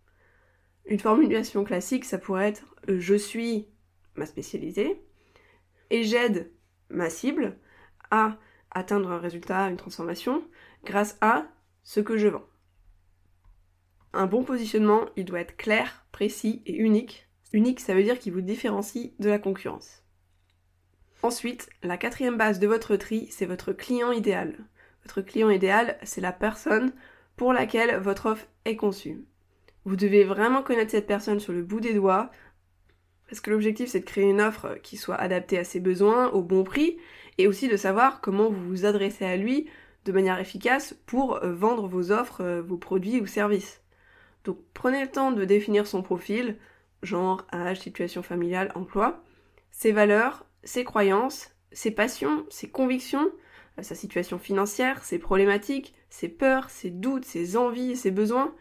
Une 0.85 0.99
formulation 0.99 1.63
classique, 1.63 2.05
ça 2.05 2.19
pourrait 2.19 2.49
être 2.49 2.75
euh, 2.89 2.99
je 2.99 3.15
suis 3.15 3.67
ma 4.15 4.27
spécialité 4.27 5.01
et 5.89 6.03
j'aide 6.03 6.51
ma 6.89 7.09
cible 7.09 7.57
à 8.11 8.37
atteindre 8.71 9.11
un 9.11 9.19
résultat, 9.19 9.69
une 9.69 9.77
transformation, 9.77 10.43
grâce 10.85 11.17
à 11.21 11.45
ce 11.83 11.99
que 11.99 12.17
je 12.17 12.27
vends. 12.27 12.45
Un 14.13 14.25
bon 14.25 14.43
positionnement, 14.43 15.05
il 15.15 15.25
doit 15.25 15.41
être 15.41 15.57
clair, 15.57 16.05
précis 16.11 16.61
et 16.65 16.75
unique 16.75 17.29
Unique, 17.51 17.79
ça 17.79 17.95
veut 17.95 18.03
dire 18.03 18.19
qu'il 18.19 18.33
vous 18.33 18.41
différencie 18.41 19.11
de 19.17 19.29
la 19.29 19.39
concurrence. 19.39 20.03
Ensuite, 21.23 21.69
la 21.81 21.97
quatrième 21.97 22.37
base 22.37 22.59
de 22.59 22.67
votre 22.67 22.95
tri, 22.95 23.27
c'est 23.31 23.47
votre 23.47 23.73
client 23.73 24.11
idéal. 24.11 24.55
Votre 25.03 25.21
client 25.21 25.49
idéal, 25.49 25.97
c'est 26.03 26.21
la 26.21 26.31
personne 26.31 26.93
pour 27.35 27.51
laquelle 27.51 27.97
votre 27.99 28.27
offre 28.27 28.47
est 28.65 28.75
conçue. 28.75 29.25
Vous 29.83 29.95
devez 29.95 30.23
vraiment 30.23 30.61
connaître 30.61 30.91
cette 30.91 31.07
personne 31.07 31.39
sur 31.39 31.53
le 31.53 31.63
bout 31.63 31.79
des 31.79 31.93
doigts. 31.93 32.29
Parce 33.27 33.41
que 33.41 33.49
l'objectif 33.49 33.89
c'est 33.89 34.01
de 34.01 34.05
créer 34.05 34.29
une 34.29 34.41
offre 34.41 34.77
qui 34.83 34.97
soit 34.97 35.15
adaptée 35.15 35.57
à 35.57 35.63
ses 35.63 35.79
besoins, 35.79 36.29
au 36.29 36.43
bon 36.43 36.63
prix, 36.63 36.97
et 37.39 37.47
aussi 37.47 37.69
de 37.69 37.77
savoir 37.77 38.19
comment 38.19 38.49
vous 38.49 38.67
vous 38.67 38.85
adressez 38.85 39.23
à 39.25 39.37
lui 39.37 39.67
de 40.03 40.11
manière 40.11 40.39
efficace 40.39 40.93
pour 41.05 41.37
euh, 41.37 41.53
vendre 41.53 41.87
vos 41.87 42.11
offres, 42.11 42.41
euh, 42.41 42.61
vos 42.61 42.77
produits 42.77 43.21
ou 43.21 43.27
services. 43.27 43.81
Donc 44.43 44.59
prenez 44.73 45.01
le 45.01 45.09
temps 45.09 45.31
de 45.31 45.45
définir 45.45 45.87
son 45.87 46.01
profil, 46.01 46.57
genre, 47.01 47.47
âge, 47.53 47.79
situation 47.79 48.23
familiale, 48.23 48.73
emploi, 48.75 49.23
ses 49.71 49.93
valeurs, 49.93 50.45
ses 50.65 50.83
croyances, 50.83 51.55
ses 51.71 51.91
passions, 51.91 52.45
ses 52.49 52.69
convictions, 52.69 53.31
euh, 53.79 53.83
sa 53.83 53.95
situation 53.95 54.37
financière, 54.37 55.05
ses 55.05 55.17
problématiques, 55.17 55.93
ses 56.09 56.27
peurs, 56.27 56.69
ses 56.69 56.89
doutes, 56.89 57.25
ses 57.25 57.55
envies, 57.55 57.95
ses 57.95 58.11
besoins, 58.11 58.53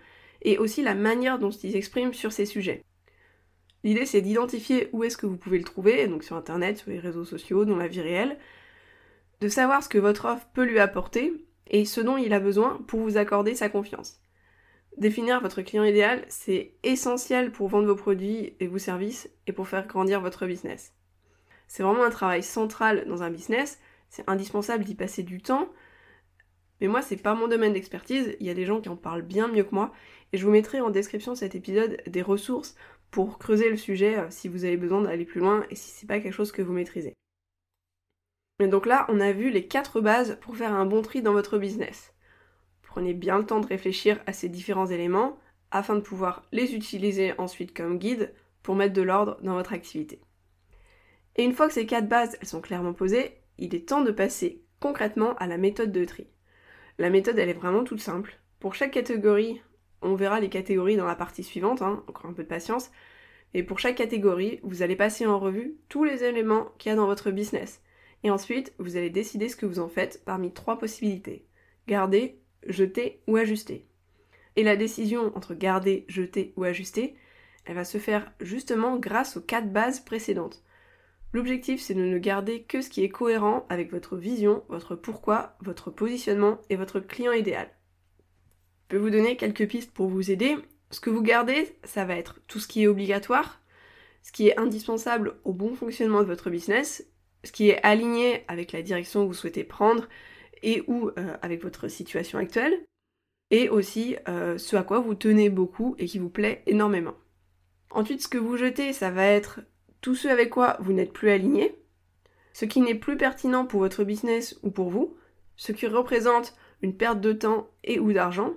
et 0.42 0.56
aussi 0.56 0.82
la 0.82 0.94
manière 0.94 1.40
dont 1.40 1.50
il 1.50 1.72
s'exprime 1.72 2.14
sur 2.14 2.30
ces 2.30 2.46
sujets. 2.46 2.84
L'idée 3.82 4.06
c'est 4.06 4.22
d'identifier 4.22 4.88
où 4.92 5.02
est-ce 5.02 5.16
que 5.16 5.26
vous 5.26 5.36
pouvez 5.36 5.58
le 5.58 5.64
trouver, 5.64 6.06
donc 6.06 6.22
sur 6.22 6.36
internet, 6.36 6.78
sur 6.78 6.90
les 6.90 7.00
réseaux 7.00 7.24
sociaux, 7.24 7.64
dans 7.64 7.76
la 7.76 7.88
vie 7.88 8.00
réelle, 8.00 8.38
de 9.40 9.48
savoir 9.48 9.82
ce 9.82 9.88
que 9.88 9.98
votre 9.98 10.26
offre 10.26 10.46
peut 10.52 10.64
lui 10.64 10.78
apporter 10.78 11.32
et 11.68 11.84
ce 11.84 12.00
dont 12.00 12.16
il 12.16 12.32
a 12.32 12.40
besoin 12.40 12.80
pour 12.86 13.00
vous 13.00 13.16
accorder 13.16 13.54
sa 13.54 13.68
confiance. 13.68 14.20
Définir 14.96 15.40
votre 15.40 15.62
client 15.62 15.84
idéal, 15.84 16.24
c'est 16.28 16.72
essentiel 16.82 17.52
pour 17.52 17.68
vendre 17.68 17.86
vos 17.86 17.94
produits 17.94 18.54
et 18.58 18.66
vos 18.66 18.78
services 18.78 19.30
et 19.46 19.52
pour 19.52 19.68
faire 19.68 19.86
grandir 19.86 20.20
votre 20.20 20.46
business. 20.46 20.92
C'est 21.68 21.82
vraiment 21.82 22.04
un 22.04 22.10
travail 22.10 22.42
central 22.42 23.04
dans 23.06 23.22
un 23.22 23.30
business, 23.30 23.78
c'est 24.10 24.28
indispensable 24.28 24.84
d'y 24.84 24.94
passer 24.94 25.22
du 25.22 25.40
temps, 25.40 25.68
mais 26.80 26.88
moi 26.88 27.02
c'est 27.02 27.16
pas 27.16 27.34
mon 27.34 27.46
domaine 27.46 27.74
d'expertise, 27.74 28.36
il 28.40 28.46
y 28.46 28.50
a 28.50 28.54
des 28.54 28.64
gens 28.64 28.80
qui 28.80 28.88
en 28.88 28.96
parlent 28.96 29.22
bien 29.22 29.46
mieux 29.46 29.64
que 29.64 29.74
moi, 29.74 29.92
et 30.32 30.38
je 30.38 30.44
vous 30.44 30.50
mettrai 30.50 30.80
en 30.80 30.90
description 30.90 31.32
de 31.32 31.38
cet 31.38 31.54
épisode 31.54 32.02
des 32.06 32.22
ressources 32.22 32.74
pour 33.10 33.38
creuser 33.38 33.70
le 33.70 33.76
sujet 33.76 34.18
euh, 34.18 34.26
si 34.30 34.48
vous 34.48 34.64
avez 34.64 34.76
besoin 34.76 35.02
d'aller 35.02 35.24
plus 35.24 35.40
loin 35.40 35.64
et 35.70 35.74
si 35.74 35.90
c'est 35.90 36.06
pas 36.06 36.20
quelque 36.20 36.32
chose 36.32 36.52
que 36.52 36.62
vous 36.62 36.72
maîtrisez. 36.72 37.14
Et 38.60 38.66
donc 38.66 38.86
là, 38.86 39.06
on 39.08 39.20
a 39.20 39.32
vu 39.32 39.50
les 39.50 39.66
quatre 39.66 40.00
bases 40.00 40.38
pour 40.40 40.56
faire 40.56 40.72
un 40.72 40.86
bon 40.86 41.02
tri 41.02 41.22
dans 41.22 41.32
votre 41.32 41.58
business. 41.58 42.12
Prenez 42.82 43.14
bien 43.14 43.38
le 43.38 43.46
temps 43.46 43.60
de 43.60 43.66
réfléchir 43.66 44.18
à 44.26 44.32
ces 44.32 44.48
différents 44.48 44.86
éléments 44.86 45.38
afin 45.70 45.94
de 45.94 46.00
pouvoir 46.00 46.44
les 46.52 46.74
utiliser 46.74 47.34
ensuite 47.38 47.76
comme 47.76 47.98
guide 47.98 48.34
pour 48.62 48.74
mettre 48.74 48.94
de 48.94 49.02
l'ordre 49.02 49.38
dans 49.42 49.54
votre 49.54 49.72
activité. 49.72 50.20
Et 51.36 51.44
une 51.44 51.52
fois 51.52 51.68
que 51.68 51.74
ces 51.74 51.86
quatre 51.86 52.08
bases 52.08 52.36
sont 52.42 52.60
clairement 52.60 52.94
posées, 52.94 53.38
il 53.58 53.74
est 53.74 53.88
temps 53.88 54.02
de 54.02 54.10
passer 54.10 54.62
concrètement 54.80 55.36
à 55.36 55.46
la 55.46 55.58
méthode 55.58 55.92
de 55.92 56.04
tri. 56.04 56.26
La 56.98 57.10
méthode 57.10 57.38
elle 57.38 57.48
est 57.48 57.54
vraiment 57.54 57.84
toute 57.84 58.00
simple. 58.00 58.40
Pour 58.58 58.74
chaque 58.74 58.90
catégorie, 58.90 59.62
on 60.02 60.16
verra 60.16 60.40
les 60.40 60.48
catégories 60.48 60.96
dans 60.96 61.06
la 61.06 61.14
partie 61.14 61.44
suivante, 61.44 61.82
hein, 61.82 62.02
encore 62.08 62.26
un 62.26 62.32
peu 62.32 62.42
de 62.42 62.48
patience. 62.48 62.90
Et 63.54 63.62
pour 63.62 63.78
chaque 63.78 63.96
catégorie, 63.96 64.58
vous 64.62 64.82
allez 64.82 64.96
passer 64.96 65.26
en 65.26 65.38
revue 65.38 65.76
tous 65.88 66.02
les 66.02 66.24
éléments 66.24 66.72
qu'il 66.78 66.90
y 66.90 66.92
a 66.92 66.96
dans 66.96 67.06
votre 67.06 67.30
business. 67.30 67.80
Et 68.24 68.30
ensuite, 68.30 68.72
vous 68.78 68.96
allez 68.96 69.10
décider 69.10 69.48
ce 69.48 69.56
que 69.56 69.66
vous 69.66 69.78
en 69.78 69.88
faites 69.88 70.22
parmi 70.24 70.52
trois 70.52 70.78
possibilités. 70.78 71.46
Garder, 71.86 72.40
jeter 72.66 73.22
ou 73.26 73.36
ajuster. 73.36 73.86
Et 74.56 74.64
la 74.64 74.76
décision 74.76 75.32
entre 75.36 75.54
garder, 75.54 76.04
jeter 76.08 76.52
ou 76.56 76.64
ajuster, 76.64 77.14
elle 77.64 77.76
va 77.76 77.84
se 77.84 77.98
faire 77.98 78.32
justement 78.40 78.96
grâce 78.96 79.36
aux 79.36 79.40
quatre 79.40 79.72
bases 79.72 80.00
précédentes. 80.00 80.64
L'objectif, 81.32 81.80
c'est 81.80 81.94
de 81.94 82.02
ne 82.02 82.18
garder 82.18 82.62
que 82.62 82.80
ce 82.80 82.88
qui 82.88 83.04
est 83.04 83.10
cohérent 83.10 83.66
avec 83.68 83.90
votre 83.90 84.16
vision, 84.16 84.64
votre 84.68 84.96
pourquoi, 84.96 85.56
votre 85.60 85.90
positionnement 85.90 86.58
et 86.70 86.76
votre 86.76 87.00
client 87.00 87.32
idéal. 87.32 87.68
Je 88.90 88.96
peux 88.96 89.02
vous 89.02 89.10
donner 89.10 89.36
quelques 89.36 89.68
pistes 89.68 89.92
pour 89.92 90.08
vous 90.08 90.30
aider. 90.30 90.56
Ce 90.90 91.00
que 91.00 91.10
vous 91.10 91.22
gardez, 91.22 91.76
ça 91.84 92.06
va 92.06 92.16
être 92.16 92.40
tout 92.48 92.58
ce 92.58 92.66
qui 92.66 92.82
est 92.82 92.86
obligatoire, 92.86 93.60
ce 94.22 94.32
qui 94.32 94.48
est 94.48 94.58
indispensable 94.58 95.36
au 95.44 95.52
bon 95.52 95.74
fonctionnement 95.74 96.22
de 96.22 96.26
votre 96.26 96.48
business, 96.48 97.06
ce 97.44 97.52
qui 97.52 97.70
est 97.70 97.82
aligné 97.82 98.44
avec 98.48 98.72
la 98.72 98.82
direction 98.82 99.22
que 99.22 99.28
vous 99.28 99.34
souhaitez 99.34 99.64
prendre 99.64 100.08
et 100.62 100.82
ou 100.86 101.10
euh, 101.18 101.36
avec 101.42 101.62
votre 101.62 101.88
situation 101.88 102.38
actuelle, 102.38 102.84
et 103.50 103.68
aussi 103.68 104.16
euh, 104.28 104.58
ce 104.58 104.76
à 104.76 104.82
quoi 104.82 105.00
vous 105.00 105.14
tenez 105.14 105.48
beaucoup 105.50 105.94
et 105.98 106.06
qui 106.06 106.18
vous 106.18 106.30
plaît 106.30 106.62
énormément. 106.66 107.14
Ensuite, 107.90 108.22
ce 108.22 108.28
que 108.28 108.38
vous 108.38 108.56
jetez, 108.56 108.92
ça 108.92 109.10
va 109.10 109.24
être 109.24 109.60
tout 110.00 110.14
ce 110.14 110.28
avec 110.28 110.50
quoi 110.50 110.76
vous 110.80 110.92
n'êtes 110.92 111.12
plus 111.12 111.30
aligné, 111.30 111.74
ce 112.52 112.64
qui 112.64 112.80
n'est 112.80 112.94
plus 112.94 113.16
pertinent 113.16 113.66
pour 113.66 113.80
votre 113.80 114.04
business 114.04 114.58
ou 114.62 114.70
pour 114.70 114.90
vous, 114.90 115.16
ce 115.56 115.72
qui 115.72 115.86
représente 115.86 116.54
une 116.82 116.96
perte 116.96 117.20
de 117.20 117.32
temps 117.32 117.70
et 117.84 117.98
ou 117.98 118.12
d'argent, 118.12 118.54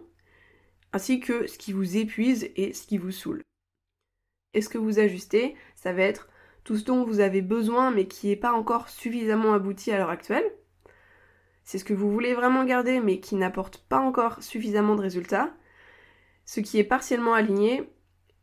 ainsi 0.94 1.20
que 1.20 1.48
ce 1.48 1.58
qui 1.58 1.72
vous 1.72 1.98
épuise 1.98 2.50
et 2.56 2.74
ce 2.74 2.86
qui 2.86 2.98
vous 2.98 3.12
saoule. 3.12 3.42
Et 4.54 4.62
ce 4.62 4.70
que 4.70 4.78
vous 4.78 5.00
ajustez, 5.00 5.56
ça 5.76 5.94
va 5.94 6.02
être 6.04 6.28
tout 6.64 6.78
ce 6.78 6.86
dont 6.86 7.04
vous 7.04 7.20
avez 7.20 7.42
besoin 7.42 7.92
mais 7.92 8.08
qui 8.08 8.28
n'est 8.28 8.36
pas 8.36 8.54
encore 8.54 8.90
suffisamment 8.90 9.54
abouti 9.54 9.92
à 9.92 9.98
l'heure 9.98 10.10
actuelle. 10.10 10.46
C'est 11.64 11.78
ce 11.78 11.86
que 11.86 11.94
vous 11.94 12.12
voulez 12.12 12.34
vraiment 12.34 12.64
garder 12.64 13.00
mais 13.00 13.20
qui 13.20 13.36
n'apporte 13.36 13.78
pas 13.90 14.00
encore 14.00 14.42
suffisamment 14.42 14.96
de 14.96 15.02
résultats. 15.02 15.54
Ce 16.46 16.60
qui 16.60 16.80
est 16.80 16.84
partiellement 16.84 17.34
aligné 17.34 17.90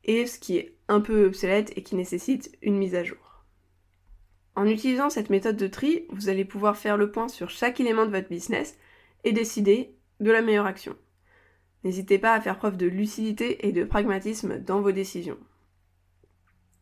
et 0.05 0.27
ce 0.27 0.39
qui 0.39 0.57
est 0.57 0.77
un 0.89 1.01
peu 1.01 1.27
obsolète 1.27 1.73
et 1.77 1.83
qui 1.83 1.97
nécessite 1.97 2.57
une 2.63 2.79
mise 2.79 2.95
à 2.95 3.05
jour. 3.05 3.45
En 4.57 4.67
utilisant 4.67 5.11
cette 5.11 5.31
méthode 5.31 5.57
de 5.57 5.69
tri, 5.69 6.07
vous 6.11 6.29
allez 6.29 6.45
pouvoir 6.45 6.77
faire 6.77 6.97
le 6.97 7.13
point 7.13 7.29
sur 7.29 7.51
chaque 7.51 7.79
élément 7.79 8.07
de 8.07 8.11
votre 8.11 8.29
business 8.29 8.77
et 9.23 9.33
décider 9.33 9.95
de 10.21 10.31
la 10.33 10.43
meilleure 10.43 10.67
action. 10.67 10.97
N'hésitez 11.85 12.19
pas 12.19 12.35
à 12.35 12.41
faire 12.41 12.59
preuve 12.59 12.77
de 12.77 12.87
lucidité 12.87 13.69
et 13.69 13.73
de 13.73 13.85
pragmatisme 13.85 14.59
dans 14.59 14.81
vos 14.81 14.91
décisions. 14.91 15.39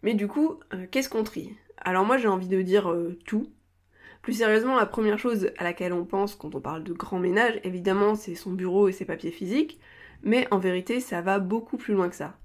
Mais 0.02 0.14
du 0.14 0.28
coup, 0.28 0.60
euh, 0.72 0.86
qu'est-ce 0.90 1.08
qu'on 1.08 1.24
trie? 1.24 1.56
Alors 1.78 2.04
moi 2.04 2.18
j'ai 2.18 2.28
envie 2.28 2.48
de 2.48 2.62
dire 2.62 2.90
euh, 2.90 3.18
tout. 3.24 3.50
Plus 4.22 4.34
sérieusement, 4.34 4.76
la 4.76 4.86
première 4.86 5.18
chose 5.18 5.50
à 5.58 5.64
laquelle 5.64 5.92
on 5.92 6.04
pense 6.04 6.34
quand 6.34 6.54
on 6.54 6.60
parle 6.60 6.82
de 6.82 6.92
grand 6.92 7.18
ménage, 7.18 7.60
évidemment, 7.62 8.14
c'est 8.14 8.34
son 8.34 8.52
bureau 8.52 8.88
et 8.88 8.92
ses 8.92 9.04
papiers 9.04 9.30
physiques, 9.30 9.78
mais 10.22 10.48
en 10.50 10.58
vérité, 10.58 11.00
ça 11.00 11.20
va 11.20 11.38
beaucoup 11.38 11.76
plus 11.76 11.94
loin 11.94 12.08
que 12.08 12.16
ça. 12.16 12.36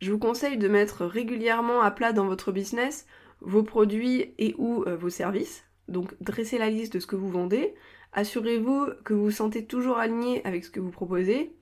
Je 0.00 0.10
vous 0.10 0.18
conseille 0.18 0.58
de 0.58 0.68
mettre 0.68 1.04
régulièrement 1.04 1.82
à 1.82 1.90
plat 1.90 2.12
dans 2.12 2.26
votre 2.26 2.52
business 2.52 3.06
vos 3.40 3.62
produits 3.62 4.34
et 4.38 4.54
ou 4.58 4.82
euh, 4.86 4.96
vos 4.96 5.10
services. 5.10 5.64
Donc 5.88 6.14
dressez 6.20 6.58
la 6.58 6.70
liste 6.70 6.94
de 6.94 7.00
ce 7.00 7.06
que 7.06 7.16
vous 7.16 7.30
vendez, 7.30 7.74
Assurez-vous 8.16 8.88
que 9.04 9.12
vous 9.12 9.24
vous 9.24 9.30
sentez 9.30 9.66
toujours 9.66 9.98
aligné 9.98 10.44
avec 10.46 10.64
ce 10.64 10.70
que 10.70 10.80
vous 10.80 10.90
proposez. 10.90 11.52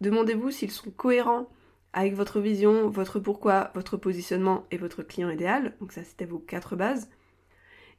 Demandez-vous 0.00 0.50
s'ils 0.50 0.70
sont 0.70 0.90
cohérents 0.90 1.50
avec 1.92 2.14
votre 2.14 2.40
vision, 2.40 2.88
votre 2.88 3.18
pourquoi, 3.18 3.70
votre 3.74 3.96
positionnement 3.96 4.66
et 4.70 4.76
votre 4.76 5.02
client 5.02 5.30
idéal. 5.30 5.74
Donc 5.80 5.92
ça 5.92 6.04
c'était 6.04 6.24
vos 6.24 6.38
quatre 6.38 6.76
bases. 6.76 7.10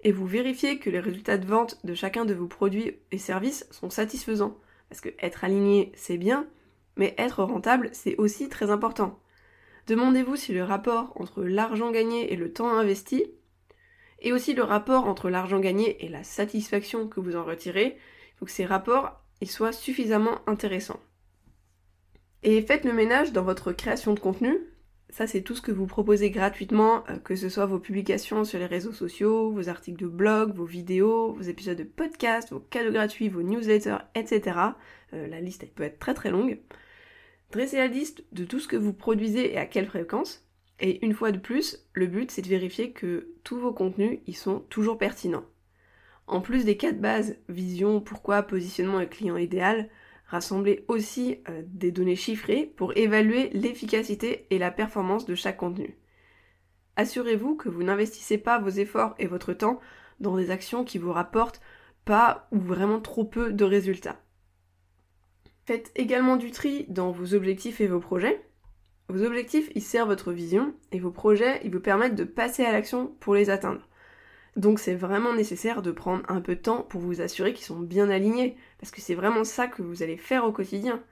Et 0.01 0.11
vous 0.11 0.25
vérifiez 0.25 0.79
que 0.79 0.89
les 0.89 0.99
résultats 0.99 1.37
de 1.37 1.45
vente 1.45 1.83
de 1.83 1.93
chacun 1.93 2.25
de 2.25 2.33
vos 2.33 2.47
produits 2.47 2.97
et 3.11 3.17
services 3.17 3.67
sont 3.71 3.89
satisfaisants. 3.89 4.57
Parce 4.89 5.01
que 5.01 5.09
être 5.19 5.43
aligné 5.43 5.91
c'est 5.95 6.17
bien, 6.17 6.47
mais 6.95 7.15
être 7.17 7.43
rentable 7.43 7.89
c'est 7.93 8.15
aussi 8.17 8.49
très 8.49 8.71
important. 8.71 9.19
Demandez-vous 9.87 10.35
si 10.35 10.53
le 10.53 10.63
rapport 10.63 11.13
entre 11.15 11.43
l'argent 11.43 11.91
gagné 11.91 12.31
et 12.31 12.35
le 12.35 12.53
temps 12.53 12.77
investi 12.77 13.25
et 14.21 14.33
aussi 14.33 14.53
le 14.53 14.63
rapport 14.63 15.05
entre 15.05 15.29
l'argent 15.29 15.59
gagné 15.59 16.05
et 16.05 16.09
la 16.09 16.23
satisfaction 16.23 17.07
que 17.07 17.19
vous 17.19 17.35
en 17.35 17.43
retirez. 17.43 17.97
Il 17.97 18.37
faut 18.37 18.45
que 18.45 18.51
ces 18.51 18.65
rapports 18.65 19.19
ils 19.41 19.49
soient 19.49 19.71
suffisamment 19.71 20.39
intéressants. 20.47 20.99
Et 22.43 22.61
faites 22.61 22.85
le 22.85 22.93
ménage 22.93 23.33
dans 23.33 23.43
votre 23.43 23.73
création 23.73 24.13
de 24.13 24.19
contenu. 24.19 24.57
Ça, 25.09 25.25
c'est 25.25 25.41
tout 25.41 25.55
ce 25.55 25.61
que 25.61 25.71
vous 25.71 25.87
proposez 25.87 26.29
gratuitement, 26.29 27.03
euh, 27.09 27.17
que 27.17 27.35
ce 27.35 27.49
soit 27.49 27.65
vos 27.65 27.79
publications 27.79 28.45
sur 28.45 28.59
les 28.59 28.67
réseaux 28.67 28.93
sociaux, 28.93 29.51
vos 29.51 29.67
articles 29.67 30.01
de 30.01 30.07
blog, 30.07 30.53
vos 30.53 30.65
vidéos, 30.65 31.33
vos 31.33 31.41
épisodes 31.41 31.77
de 31.77 31.83
podcast, 31.83 32.51
vos 32.51 32.59
cadeaux 32.59 32.91
gratuits, 32.91 33.27
vos 33.27 33.41
newsletters, 33.41 33.97
etc. 34.13 34.57
Euh, 35.13 35.27
la 35.27 35.41
liste, 35.41 35.63
elle 35.63 35.71
peut 35.71 35.83
être 35.83 35.99
très 35.99 36.13
très 36.13 36.29
longue. 36.29 36.59
Dressez 37.51 37.77
la 37.77 37.87
liste 37.87 38.23
de 38.31 38.45
tout 38.45 38.59
ce 38.59 38.67
que 38.67 38.77
vous 38.77 38.93
produisez 38.93 39.53
et 39.53 39.57
à 39.57 39.65
quelle 39.65 39.87
fréquence. 39.87 40.45
Et 40.79 41.03
une 41.03 41.13
fois 41.13 41.31
de 41.31 41.39
plus, 41.39 41.83
le 41.93 42.05
but 42.05 42.29
c'est 42.29 42.43
de 42.43 42.47
vérifier 42.47 42.91
que 42.91 43.29
tous 43.43 43.59
vos 43.59 43.73
contenus 43.73 44.19
ils 44.27 44.35
sont 44.35 44.59
toujours 44.69 44.97
pertinents. 44.97 45.45
En 46.27 46.41
plus 46.41 46.63
des 46.63 46.77
quatre 46.77 47.01
bases, 47.01 47.37
vision, 47.49 47.99
pourquoi, 47.99 48.43
positionnement 48.43 48.99
et 48.99 49.09
client 49.09 49.35
idéal, 49.35 49.89
rassemblez 50.29 50.85
aussi 50.87 51.39
euh, 51.49 51.63
des 51.65 51.91
données 51.91 52.15
chiffrées 52.15 52.71
pour 52.77 52.95
évaluer 52.95 53.49
l'efficacité 53.49 54.45
et 54.51 54.59
la 54.59 54.71
performance 54.71 55.25
de 55.25 55.35
chaque 55.35 55.57
contenu. 55.57 55.97
Assurez-vous 56.95 57.55
que 57.55 57.69
vous 57.69 57.83
n'investissez 57.83 58.37
pas 58.37 58.59
vos 58.59 58.69
efforts 58.69 59.15
et 59.17 59.27
votre 59.27 59.53
temps 59.53 59.79
dans 60.19 60.37
des 60.37 60.51
actions 60.51 60.83
qui 60.83 60.97
vous 60.97 61.11
rapportent 61.11 61.61
pas 62.05 62.47
ou 62.51 62.59
vraiment 62.59 62.99
trop 62.99 63.25
peu 63.25 63.51
de 63.51 63.65
résultats. 63.65 64.21
Faites 65.65 65.91
également 65.95 66.37
du 66.37 66.51
tri 66.51 66.85
dans 66.89 67.11
vos 67.11 67.33
objectifs 67.33 67.81
et 67.81 67.87
vos 67.87 67.99
projets. 67.99 68.45
Vos 69.07 69.23
objectifs, 69.23 69.71
ils 69.73 69.81
servent 69.81 70.09
votre 70.09 70.31
vision 70.31 70.75
et 70.91 70.99
vos 70.99 71.11
projets, 71.11 71.59
ils 71.63 71.71
vous 71.71 71.79
permettent 71.79 72.15
de 72.15 72.23
passer 72.23 72.63
à 72.63 72.71
l'action 72.71 73.07
pour 73.19 73.33
les 73.33 73.49
atteindre. 73.49 73.88
Donc 74.55 74.79
c'est 74.79 74.95
vraiment 74.95 75.33
nécessaire 75.33 75.81
de 75.81 75.91
prendre 75.91 76.23
un 76.27 76.41
peu 76.41 76.55
de 76.55 76.61
temps 76.61 76.83
pour 76.83 77.01
vous 77.01 77.21
assurer 77.21 77.53
qu'ils 77.53 77.65
sont 77.65 77.79
bien 77.79 78.09
alignés, 78.09 78.57
parce 78.79 78.91
que 78.91 79.01
c'est 79.01 79.15
vraiment 79.15 79.43
ça 79.43 79.67
que 79.67 79.81
vous 79.81 80.03
allez 80.03 80.17
faire 80.17 80.45
au 80.45 80.51
quotidien. 80.51 81.03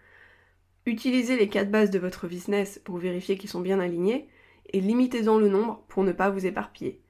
Utilisez 0.86 1.38
les 1.38 1.50
quatre 1.50 1.72
bases 1.72 1.92
de 1.92 2.00
votre 2.00 2.28
business 2.28 2.80
pour 2.84 2.98
vérifier 2.98 3.38
qu'ils 3.38 3.50
sont 3.50 3.62
bien 3.62 3.80
alignés, 3.80 4.30
et 4.70 4.82
limitez-en 4.82 5.38
le 5.38 5.50
nombre 5.50 5.84
pour 5.88 6.04
ne 6.04 6.12
pas 6.12 6.30
vous 6.30 6.46
éparpiller. 6.46 7.02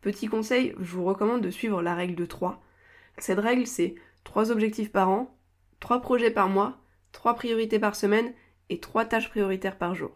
Petit 0.00 0.26
conseil, 0.26 0.74
je 0.78 0.92
vous 0.92 1.04
recommande 1.04 1.42
de 1.42 1.50
suivre 1.50 1.82
la 1.82 1.94
règle 1.94 2.14
de 2.14 2.26
3. 2.26 2.62
Cette 3.18 3.38
règle, 3.38 3.66
c'est 3.66 3.94
3 4.24 4.50
objectifs 4.50 4.92
par 4.92 5.08
an, 5.08 5.36
3 5.80 6.00
projets 6.00 6.30
par 6.30 6.48
mois, 6.48 6.78
3 7.12 7.34
priorités 7.34 7.78
par 7.78 7.96
semaine 7.96 8.32
et 8.68 8.80
3 8.80 9.06
tâches 9.06 9.30
prioritaires 9.30 9.78
par 9.78 9.94
jour. 9.94 10.12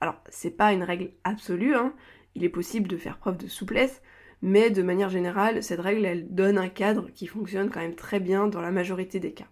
Alors, 0.00 0.16
c'est 0.28 0.50
pas 0.50 0.72
une 0.72 0.82
règle 0.82 1.12
absolue, 1.24 1.74
hein. 1.74 1.94
il 2.34 2.44
est 2.44 2.48
possible 2.48 2.88
de 2.88 2.96
faire 2.96 3.18
preuve 3.18 3.36
de 3.36 3.46
souplesse, 3.46 4.02
mais 4.44 4.68
de 4.68 4.82
manière 4.82 5.08
générale, 5.08 5.62
cette 5.62 5.80
règle, 5.80 6.04
elle 6.04 6.28
donne 6.34 6.58
un 6.58 6.68
cadre 6.68 7.08
qui 7.14 7.26
fonctionne 7.26 7.70
quand 7.70 7.80
même 7.80 7.94
très 7.94 8.20
bien 8.20 8.46
dans 8.46 8.60
la 8.60 8.70
majorité 8.70 9.18
des 9.18 9.32
cas. 9.32 9.48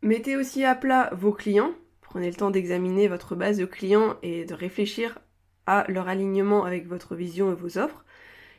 Mettez 0.00 0.36
aussi 0.38 0.64
à 0.64 0.74
plat 0.74 1.10
vos 1.12 1.32
clients, 1.32 1.74
prenez 2.00 2.30
le 2.30 2.34
temps 2.34 2.50
d'examiner 2.50 3.08
votre 3.08 3.36
base 3.36 3.58
de 3.58 3.66
clients 3.66 4.16
et 4.22 4.46
de 4.46 4.54
réfléchir 4.54 5.18
à 5.66 5.84
leur 5.88 6.08
alignement 6.08 6.64
avec 6.64 6.86
votre 6.86 7.14
vision 7.14 7.52
et 7.52 7.54
vos 7.54 7.76
offres. 7.76 8.06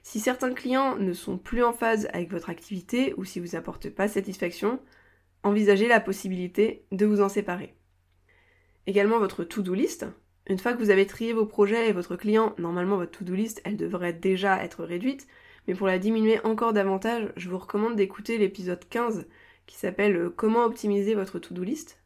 Si 0.04 0.20
certains 0.20 0.54
clients 0.54 0.96
ne 0.96 1.14
sont 1.14 1.40
plus 1.40 1.64
en 1.64 1.74
phase 1.74 2.08
avec 2.14 2.30
votre 2.30 2.52
activité 2.52 3.16
ou 3.18 3.26
si 3.26 3.40
vous 3.40 3.54
n'apportez 3.54 3.90
pas 3.90 4.08
satisfaction, 4.08 4.80
envisagez 5.42 5.88
la 5.88 6.02
possibilité 6.02 6.86
de 6.92 7.08
vous 7.08 7.22
en 7.22 7.30
séparer. 7.30 7.74
Également 8.86 9.18
votre 9.18 9.44
to-do 9.44 9.74
list, 9.74 10.06
une 10.48 10.60
fois 10.60 10.74
que 10.74 10.80
vous 10.80 10.90
avez 10.90 11.08
trié 11.08 11.34
vos 11.34 11.46
projets 11.46 11.90
et 11.90 11.94
votre 11.94 12.16
client, 12.16 12.54
normalement 12.58 12.98
votre 12.98 13.18
to-do 13.18 13.34
list, 13.34 13.62
elle 13.64 13.78
devrait 13.78 14.14
déjà 14.14 14.64
être 14.64 14.84
réduite, 14.84 15.28
mais 15.68 15.76
pour 15.76 15.88
la 15.88 16.00
diminuer 16.00 16.40
encore 16.44 16.74
davantage, 16.74 17.32
je 17.38 17.50
vous 17.50 17.58
recommande 17.58 17.96
d'écouter 17.96 18.38
l'épisode 18.38 18.84
15 18.90 19.26
qui 19.66 19.78
s'appelle 19.78 20.16
euh, 20.18 20.30
Comment 20.30 20.66
optimiser 20.66 21.16
votre 21.16 21.40
to-do 21.40 21.64
list. 21.64 22.00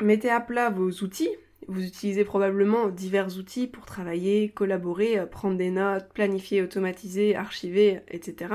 Mettez 0.00 0.30
à 0.30 0.40
plat 0.40 0.70
vos 0.70 0.90
outils. 1.02 1.30
Vous 1.68 1.84
utilisez 1.84 2.24
probablement 2.24 2.88
divers 2.88 3.36
outils 3.36 3.66
pour 3.66 3.84
travailler, 3.84 4.48
collaborer, 4.48 5.18
euh, 5.18 5.26
prendre 5.26 5.58
des 5.58 5.70
notes, 5.70 6.08
planifier, 6.14 6.62
automatiser, 6.62 7.36
archiver, 7.36 8.00
etc. 8.08 8.54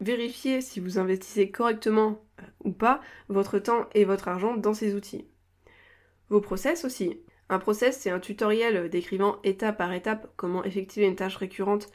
Vérifiez 0.00 0.60
si 0.60 0.78
vous 0.78 0.98
investissez 0.98 1.50
correctement 1.50 2.22
euh, 2.40 2.44
ou 2.64 2.72
pas 2.72 3.00
votre 3.28 3.58
temps 3.58 3.88
et 3.94 4.04
votre 4.04 4.28
argent 4.28 4.56
dans 4.56 4.74
ces 4.74 4.94
outils. 4.94 5.26
Vos 6.28 6.40
process 6.40 6.84
aussi. 6.84 7.20
Un 7.50 7.58
process, 7.58 7.98
c'est 7.98 8.10
un 8.10 8.20
tutoriel 8.20 8.88
décrivant 8.88 9.40
étape 9.42 9.76
par 9.76 9.92
étape 9.92 10.30
comment 10.36 10.62
effectuer 10.62 11.04
une 11.04 11.16
tâche 11.16 11.34
récurrente 11.34 11.88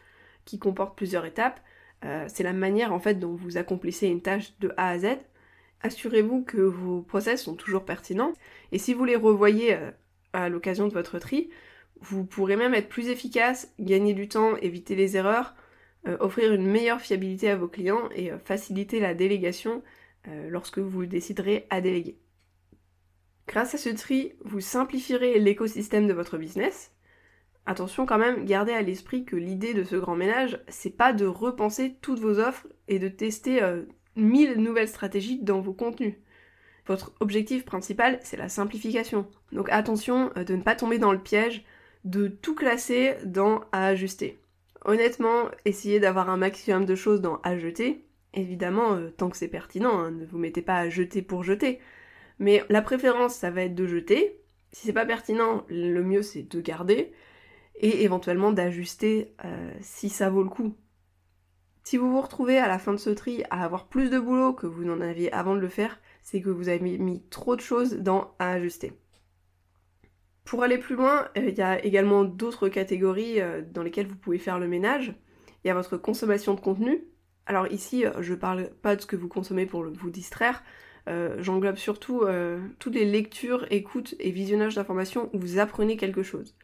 qui 0.44 0.60
comporte 0.60 0.98
plusieurs 0.98 1.26
étapes. 1.26 1.62
Euh, 2.04 2.26
c'est 2.28 2.44
la 2.44 2.52
manière 2.52 2.92
en 2.92 3.00
fait 3.00 3.16
dont 3.16 3.34
vous 3.34 3.58
accomplissez 3.58 4.08
une 4.08 4.22
tâche 4.22 4.52
de 4.60 4.74
A 4.76 4.90
à 4.90 5.00
Z. 5.00 5.18
Assurez-vous 5.82 6.44
que 6.44 6.60
vos 6.60 7.02
process 7.02 7.42
sont 7.42 7.56
toujours 7.56 7.86
pertinents 7.86 8.34
et 8.74 8.78
si 8.78 8.94
vous 8.94 9.06
les 9.06 9.16
revoyez 9.16 9.76
euh, 9.76 9.92
à 10.34 10.50
l'occasion 10.50 10.90
de 10.90 10.94
votre 10.94 11.20
tri, 11.20 11.50
vous 12.02 12.26
pourrez 12.26 12.58
même 12.58 12.74
être 12.74 12.90
plus 12.90 13.08
efficace, 13.08 13.74
gagner 13.80 14.14
du 14.14 14.28
temps, 14.28 14.58
éviter 14.58 14.96
les 14.96 15.16
erreurs, 15.16 15.56
euh, 16.06 16.18
offrir 16.20 16.54
une 16.54 16.68
meilleure 16.68 17.00
fiabilité 17.00 17.50
à 17.50 17.56
vos 17.56 17.70
clients 17.70 18.10
et 18.14 18.30
faciliter 18.44 19.00
la 19.00 19.14
délégation 19.14 19.82
lorsque 20.50 20.80
vous 20.80 21.06
déciderez 21.06 21.68
à 21.70 21.82
déléguer. 21.82 22.18
Grâce 23.48 23.76
à 23.76 23.78
ce 23.78 23.90
tri, 23.90 24.34
vous 24.44 24.60
simplifierez 24.60 25.40
l'écosystème 25.40 26.08
de 26.08 26.14
votre 26.14 26.38
business. 26.38 26.92
Attention 27.68 28.06
quand 28.06 28.18
même, 28.18 28.46
gardez 28.46 28.74
à 28.74 28.82
l'esprit 28.82 29.26
que 29.26 29.36
l'idée 29.36 29.74
de 29.74 29.84
ce 29.84 29.96
grand 29.96 30.16
ménage, 30.16 30.60
c'est 30.68 30.96
pas 30.96 31.14
de 31.14 31.26
repenser 31.26 31.96
toutes 32.02 32.20
vos 32.20 32.40
offres 32.40 32.68
et 32.88 33.00
de 33.00 33.08
tester 33.08 33.64
euh, 33.64 33.84
mille 34.16 34.56
nouvelles 34.58 34.88
stratégies 34.88 35.40
dans 35.42 35.62
vos 35.62 35.74
contenus. 35.74 36.16
Votre 36.88 37.14
objectif 37.20 37.66
principal, 37.66 38.20
c'est 38.22 38.38
la 38.38 38.50
simplification. 38.50 39.28
Donc 39.52 39.70
attention 39.72 40.32
euh, 40.38 40.44
de 40.44 40.56
ne 40.56 40.62
pas 40.62 40.76
tomber 40.76 41.00
dans 41.00 41.12
le 41.12 41.22
piège 41.22 41.64
de 42.04 42.28
tout 42.28 42.54
classer 42.54 43.16
dans 43.26 43.62
à 43.72 43.88
ajuster. 43.88 44.40
Honnêtement, 44.84 45.50
essayez 45.66 46.00
d'avoir 46.00 46.30
un 46.30 46.38
maximum 46.38 46.86
de 46.86 46.94
choses 46.94 47.22
dans 47.22 47.40
à 47.44 47.58
jeter. 47.58 48.06
Évidemment, 48.36 48.94
euh, 48.94 49.10
tant 49.10 49.30
que 49.30 49.38
c'est 49.38 49.48
pertinent, 49.48 49.98
hein, 49.98 50.12
ne 50.12 50.26
vous 50.26 50.38
mettez 50.38 50.62
pas 50.62 50.78
à 50.78 50.90
jeter 50.90 51.24
pour 51.24 51.44
jeter. 51.44 51.80
Mais 52.40 52.64
la 52.70 52.82
préférence, 52.82 53.36
ça 53.36 53.50
va 53.50 53.64
être 53.64 53.76
de 53.76 53.88
jeter. 53.88 54.42
Si 54.72 54.88
c'est 54.88 54.94
pas 54.94 55.06
pertinent, 55.06 55.64
le 55.70 56.02
mieux 56.04 56.22
c'est 56.22 56.44
de 56.44 56.60
garder 56.60 57.14
et 57.76 58.04
éventuellement 58.04 58.52
d'ajuster 58.52 59.34
euh, 59.44 59.72
si 59.82 60.10
ça 60.10 60.30
vaut 60.30 60.44
le 60.44 60.50
coup. 60.50 60.76
Si 61.84 61.98
vous 61.98 62.12
vous 62.12 62.22
retrouvez 62.22 62.58
à 62.58 62.68
la 62.68 62.80
fin 62.80 62.94
de 62.94 62.98
ce 62.98 63.10
tri 63.10 63.44
à 63.52 63.64
avoir 63.64 63.88
plus 63.88 64.10
de 64.10 64.20
boulot 64.20 64.54
que 64.54 64.66
vous 64.66 64.84
n'en 64.84 65.02
aviez 65.02 65.32
avant 65.32 65.56
de 65.56 65.60
le 65.60 65.70
faire, 65.70 66.00
c'est 66.24 66.42
que 66.42 66.50
vous 66.50 66.68
avez 66.68 66.98
mis 66.98 67.24
trop 67.30 67.56
de 67.56 67.62
choses 67.62 67.98
dans 67.98 68.34
à 68.40 68.52
ajuster. 68.52 68.94
Pour 70.46 70.64
aller 70.64 70.78
plus 70.78 70.96
loin, 70.96 71.28
euh, 71.38 71.50
il 71.50 71.56
y 71.56 71.62
a 71.62 71.84
également 71.84 72.24
d'autres 72.24 72.70
catégories 72.70 73.42
euh, 73.42 73.62
dans 73.62 73.84
lesquelles 73.84 74.08
vous 74.08 74.18
pouvez 74.18 74.40
faire 74.40 74.60
le 74.60 74.68
ménage. 74.68 75.14
Il 75.64 75.68
y 75.68 75.72
a 75.72 75.74
votre 75.74 75.98
consommation 75.98 76.54
de 76.54 76.60
contenu. 76.60 77.04
Alors 77.46 77.68
ici, 77.72 78.06
je 78.20 78.34
parle 78.34 78.72
pas 78.82 78.96
de 78.96 79.02
ce 79.02 79.08
que 79.08 79.16
vous 79.16 79.28
consommez 79.28 79.68
pour 79.68 79.84
vous 79.84 80.10
distraire, 80.10 80.64
euh, 81.08 81.36
j'englobe 81.40 81.78
surtout 81.78 82.22
euh, 82.22 82.60
toutes 82.80 82.96
les 82.96 83.06
lectures, 83.06 83.66
écoutes 83.70 84.16
et 84.20 84.32
visionnages 84.32 84.76
d'informations 84.76 85.30
où 85.34 85.40
vous 85.40 85.60
apprenez 85.60 85.98
quelque 85.98 86.24
chose. 86.24 86.56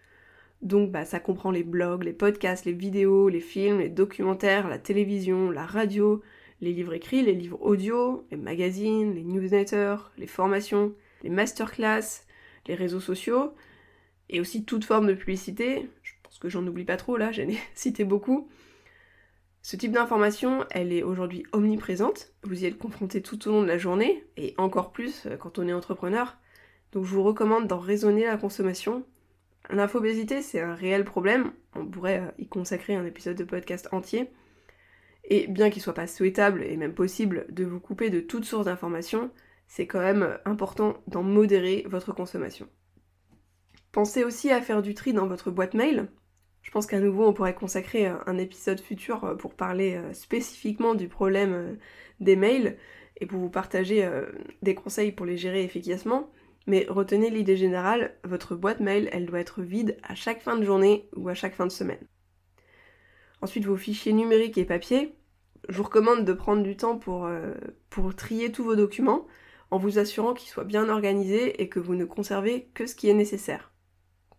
Donc 0.61 0.91
bah, 0.91 1.05
ça 1.05 1.19
comprend 1.19 1.51
les 1.51 1.63
blogs, 1.63 2.03
les 2.03 2.13
podcasts, 2.13 2.65
les 2.65 2.73
vidéos, 2.73 3.29
les 3.29 3.39
films, 3.39 3.79
les 3.79 3.89
documentaires, 3.89 4.67
la 4.67 4.79
télévision, 4.79 5.51
la 5.51 5.65
radio, 5.65 6.21
les 6.61 6.73
livres 6.73 6.93
écrits, 6.93 7.23
les 7.23 7.33
livres 7.33 7.61
audio, 7.61 8.25
les 8.31 8.37
magazines, 8.37 9.13
les 9.13 9.23
newsletters, 9.23 9.97
les 10.17 10.27
formations, 10.27 10.93
les 11.23 11.29
masterclass, 11.29 12.25
les 12.67 12.75
réseaux 12.75 12.99
sociaux, 12.99 13.53
et 14.29 14.39
aussi 14.39 14.63
toute 14.63 14.85
forme 14.85 15.07
de 15.07 15.13
publicité. 15.13 15.89
Je 16.03 16.13
pense 16.23 16.37
que 16.37 16.49
j'en 16.49 16.65
oublie 16.65 16.85
pas 16.85 16.97
trop 16.97 17.17
là, 17.17 17.31
j'en 17.31 17.43
ai 17.43 17.57
cité 17.75 18.03
beaucoup. 18.03 18.47
Ce 19.63 19.75
type 19.75 19.91
d'information, 19.91 20.65
elle 20.71 20.91
est 20.91 21.03
aujourd'hui 21.03 21.45
omniprésente, 21.51 22.33
vous 22.43 22.63
y 22.63 22.65
êtes 22.65 22.79
confronté 22.79 23.21
tout 23.21 23.47
au 23.47 23.51
long 23.51 23.61
de 23.61 23.67
la 23.67 23.77
journée, 23.77 24.25
et 24.35 24.55
encore 24.57 24.91
plus 24.91 25.27
euh, 25.27 25.37
quand 25.37 25.59
on 25.59 25.67
est 25.67 25.73
entrepreneur, 25.73 26.37
donc 26.93 27.05
je 27.05 27.11
vous 27.11 27.23
recommande 27.23 27.67
d'en 27.67 27.77
raisonner 27.77 28.25
la 28.25 28.37
consommation. 28.37 29.05
L'infobésité, 29.69 30.41
c'est 30.41 30.61
un 30.61 30.73
réel 30.73 31.05
problème, 31.05 31.51
on 31.75 31.85
pourrait 31.85 32.21
euh, 32.21 32.31
y 32.39 32.47
consacrer 32.47 32.95
un 32.95 33.05
épisode 33.05 33.37
de 33.37 33.43
podcast 33.43 33.87
entier, 33.91 34.31
et 35.25 35.45
bien 35.45 35.69
qu'il 35.69 35.83
soit 35.83 35.93
pas 35.93 36.07
souhaitable 36.07 36.63
et 36.63 36.75
même 36.75 36.95
possible 36.95 37.45
de 37.49 37.63
vous 37.63 37.79
couper 37.79 38.09
de 38.09 38.19
toute 38.19 38.45
source 38.45 38.65
d'information, 38.65 39.29
c'est 39.67 39.85
quand 39.85 40.01
même 40.01 40.23
euh, 40.23 40.37
important 40.45 40.97
d'en 41.07 41.21
modérer 41.21 41.85
votre 41.87 42.13
consommation. 42.13 42.67
Pensez 43.91 44.23
aussi 44.23 44.49
à 44.49 44.61
faire 44.61 44.81
du 44.81 44.95
tri 44.95 45.13
dans 45.13 45.27
votre 45.27 45.51
boîte 45.51 45.75
mail, 45.75 46.07
je 46.71 46.73
pense 46.73 46.85
qu'à 46.85 47.01
nouveau, 47.01 47.27
on 47.27 47.33
pourrait 47.33 47.53
consacrer 47.53 48.07
euh, 48.07 48.15
un 48.27 48.37
épisode 48.37 48.79
futur 48.79 49.25
euh, 49.25 49.35
pour 49.35 49.55
parler 49.55 49.95
euh, 49.95 50.13
spécifiquement 50.13 50.95
du 50.95 51.09
problème 51.09 51.77
des 52.21 52.37
mails 52.37 52.77
et 53.19 53.25
pour 53.25 53.39
vous 53.39 53.49
partager 53.49 54.09
des 54.61 54.73
conseils 54.73 55.11
pour 55.11 55.25
les 55.25 55.37
gérer 55.37 55.65
efficacement. 55.65 56.31
Mais 56.67 56.85
retenez 56.87 57.29
l'idée 57.29 57.57
générale, 57.57 58.15
votre 58.23 58.55
boîte 58.55 58.79
mail, 58.79 59.09
elle 59.11 59.25
doit 59.25 59.41
être 59.41 59.61
vide 59.61 59.97
à 60.03 60.15
chaque 60.15 60.41
fin 60.41 60.55
de 60.55 60.63
journée 60.63 61.09
ou 61.17 61.27
à 61.27 61.33
chaque 61.33 61.55
fin 61.55 61.65
de 61.65 61.71
semaine. 61.71 62.07
Ensuite, 63.41 63.65
vos 63.65 63.75
fichiers 63.75 64.13
numériques 64.13 64.57
et 64.57 64.63
papier, 64.63 65.13
je 65.67 65.75
vous 65.75 65.83
recommande 65.83 66.23
de 66.23 66.33
prendre 66.33 66.63
du 66.63 66.77
temps 66.77 66.97
pour, 66.97 67.29
pour 67.89 68.15
trier 68.15 68.51
tous 68.53 68.63
vos 68.63 68.77
documents 68.77 69.27
en 69.71 69.77
vous 69.77 69.99
assurant 69.99 70.33
qu'ils 70.33 70.49
soient 70.49 70.63
bien 70.63 70.87
organisés 70.87 71.61
et 71.61 71.67
que 71.67 71.79
vous 71.79 71.95
ne 71.95 72.05
conservez 72.05 72.69
que 72.73 72.85
ce 72.85 72.95
qui 72.95 73.09
est 73.09 73.13
nécessaire. 73.13 73.70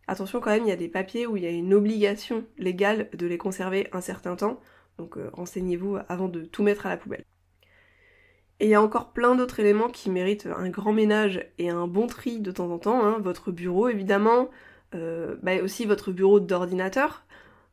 Attention 0.09 0.41
quand 0.41 0.51
même, 0.51 0.65
il 0.65 0.69
y 0.69 0.73
a 0.73 0.77
des 0.77 0.89
papiers 0.89 1.27
où 1.27 1.37
il 1.37 1.45
y 1.45 1.47
a 1.47 1.51
une 1.51 1.75
obligation 1.75 2.45
légale 2.59 3.09
de 3.15 3.27
les 3.27 3.39
conserver 3.39 3.89
un 3.93 4.01
certain 4.01 4.37
temps, 4.37 4.61
donc 4.99 5.17
euh, 5.17 5.31
renseignez-vous 5.33 5.99
avant 6.09 6.29
de 6.29 6.43
tout 6.45 6.63
mettre 6.63 6.87
à 6.87 6.89
la 6.89 6.97
poubelle. 6.97 7.25
Et 8.61 8.67
il 8.67 8.71
y 8.71 8.75
a 8.75 8.83
encore 8.83 9.13
plein 9.13 9.35
d'autres 9.35 9.59
éléments 9.59 9.89
qui 9.89 10.11
méritent 10.11 10.47
un 10.47 10.69
grand 10.69 10.93
ménage 10.93 11.45
et 11.59 11.69
un 11.69 11.87
bon 11.87 12.07
tri 12.07 12.39
de 12.39 12.53
temps 12.53 12.71
en 12.71 12.79
temps. 12.79 13.05
Hein. 13.05 13.19
Votre 13.21 13.51
bureau 13.51 13.89
évidemment, 13.89 14.51
euh, 14.95 15.37
bah, 15.43 15.63
aussi 15.63 15.85
votre 15.85 16.13
bureau 16.13 16.39
d'ordinateur, 16.39 17.25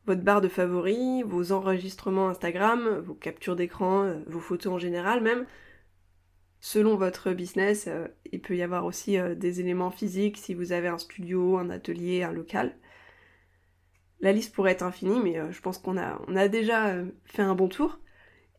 votre 0.06 0.22
barre 0.22 0.40
de 0.40 0.48
favoris, 0.48 1.24
vos 1.24 1.52
enregistrements 1.52 2.28
Instagram, 2.28 3.02
vos 3.04 3.14
captures 3.14 3.54
d'écran, 3.54 4.02
euh, 4.02 4.18
vos 4.26 4.40
photos 4.40 4.72
en 4.72 4.78
général 4.78 5.20
même. 5.20 5.46
Selon 6.60 6.96
votre 6.96 7.32
business, 7.32 7.86
euh, 7.88 8.06
il 8.30 8.40
peut 8.40 8.54
y 8.54 8.62
avoir 8.62 8.84
aussi 8.84 9.18
euh, 9.18 9.34
des 9.34 9.60
éléments 9.60 9.90
physiques 9.90 10.36
si 10.36 10.52
vous 10.52 10.72
avez 10.72 10.88
un 10.88 10.98
studio, 10.98 11.56
un 11.56 11.70
atelier, 11.70 12.22
un 12.22 12.32
local. 12.32 12.76
La 14.20 14.32
liste 14.32 14.54
pourrait 14.54 14.72
être 14.72 14.82
infinie, 14.82 15.20
mais 15.20 15.38
euh, 15.38 15.50
je 15.50 15.60
pense 15.62 15.78
qu'on 15.78 15.96
a, 15.96 16.20
a 16.36 16.48
déjà 16.48 16.94
fait 17.24 17.42
un 17.42 17.54
bon 17.54 17.68
tour. 17.68 17.98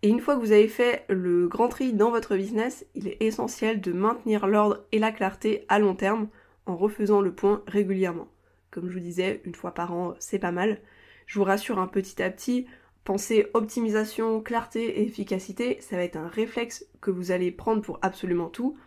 Et 0.02 0.10
une 0.10 0.20
fois 0.20 0.36
que 0.36 0.40
vous 0.40 0.52
avez 0.52 0.68
fait 0.68 1.06
le 1.10 1.48
grand 1.48 1.70
tri 1.70 1.94
dans 1.94 2.10
votre 2.10 2.36
business, 2.36 2.88
il 2.96 3.08
est 3.08 3.18
essentiel 3.22 3.82
de 3.82 3.92
maintenir 3.92 4.48
l'ordre 4.48 4.84
et 4.92 4.98
la 4.98 5.12
clarté 5.12 5.64
à 5.70 5.78
long 5.78 5.94
terme 5.94 6.28
en 6.66 6.76
refaisant 6.76 7.22
le 7.22 7.36
point 7.36 7.62
régulièrement. 7.68 8.28
Comme 8.72 8.90
je 8.90 8.94
vous 8.94 9.00
disais, 9.00 9.42
une 9.46 9.54
fois 9.54 9.76
par 9.76 9.94
an, 9.94 10.16
c'est 10.18 10.40
pas 10.40 10.52
mal. 10.52 10.82
Je 11.28 11.38
vous 11.38 11.46
rassure, 11.46 11.78
un 11.78 11.88
petit 11.88 12.24
à 12.24 12.32
petit, 12.32 12.66
Pensez 13.04 13.48
optimisation, 13.54 14.42
clarté 14.42 15.00
et 15.00 15.04
efficacité, 15.04 15.80
ça 15.82 15.96
va 15.96 16.04
être 16.04 16.18
un 16.18 16.28
réflexe 16.28 16.86
que 17.02 17.10
vous 17.10 17.32
allez 17.32 17.52
prendre 17.52 17.82
pour 17.82 18.00
absolument 18.02 18.50
tout. 18.50 18.78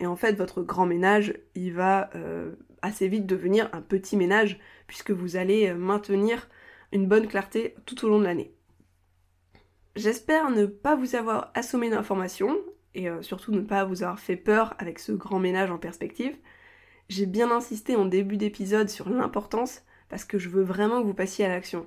Et 0.00 0.06
en 0.06 0.16
fait, 0.16 0.32
votre 0.32 0.62
grand 0.62 0.86
ménage, 0.86 1.34
il 1.54 1.74
va 1.74 2.08
euh, 2.14 2.52
assez 2.82 3.08
vite 3.08 3.26
devenir 3.26 3.68
un 3.72 3.82
petit 3.82 4.16
ménage 4.16 4.58
puisque 4.86 5.10
vous 5.10 5.36
allez 5.36 5.74
maintenir 5.74 6.48
une 6.92 7.06
bonne 7.06 7.28
clarté 7.28 7.74
tout 7.84 8.04
au 8.04 8.08
long 8.08 8.18
de 8.18 8.24
l'année. 8.24 8.54
J'espère 9.96 10.50
ne 10.50 10.64
pas 10.64 10.96
vous 10.96 11.16
avoir 11.16 11.50
assommé 11.54 11.90
d'informations 11.90 12.56
et 12.94 13.08
surtout 13.20 13.52
ne 13.52 13.60
pas 13.60 13.84
vous 13.84 14.02
avoir 14.02 14.20
fait 14.20 14.36
peur 14.36 14.74
avec 14.78 14.98
ce 14.98 15.12
grand 15.12 15.40
ménage 15.40 15.70
en 15.70 15.78
perspective. 15.78 16.36
J'ai 17.08 17.26
bien 17.26 17.50
insisté 17.50 17.96
en 17.96 18.04
début 18.04 18.36
d'épisode 18.36 18.88
sur 18.88 19.08
l'importance 19.08 19.82
parce 20.08 20.24
que 20.24 20.38
je 20.38 20.48
veux 20.48 20.62
vraiment 20.62 21.00
que 21.00 21.06
vous 21.06 21.14
passiez 21.14 21.44
à 21.44 21.48
l'action. 21.48 21.86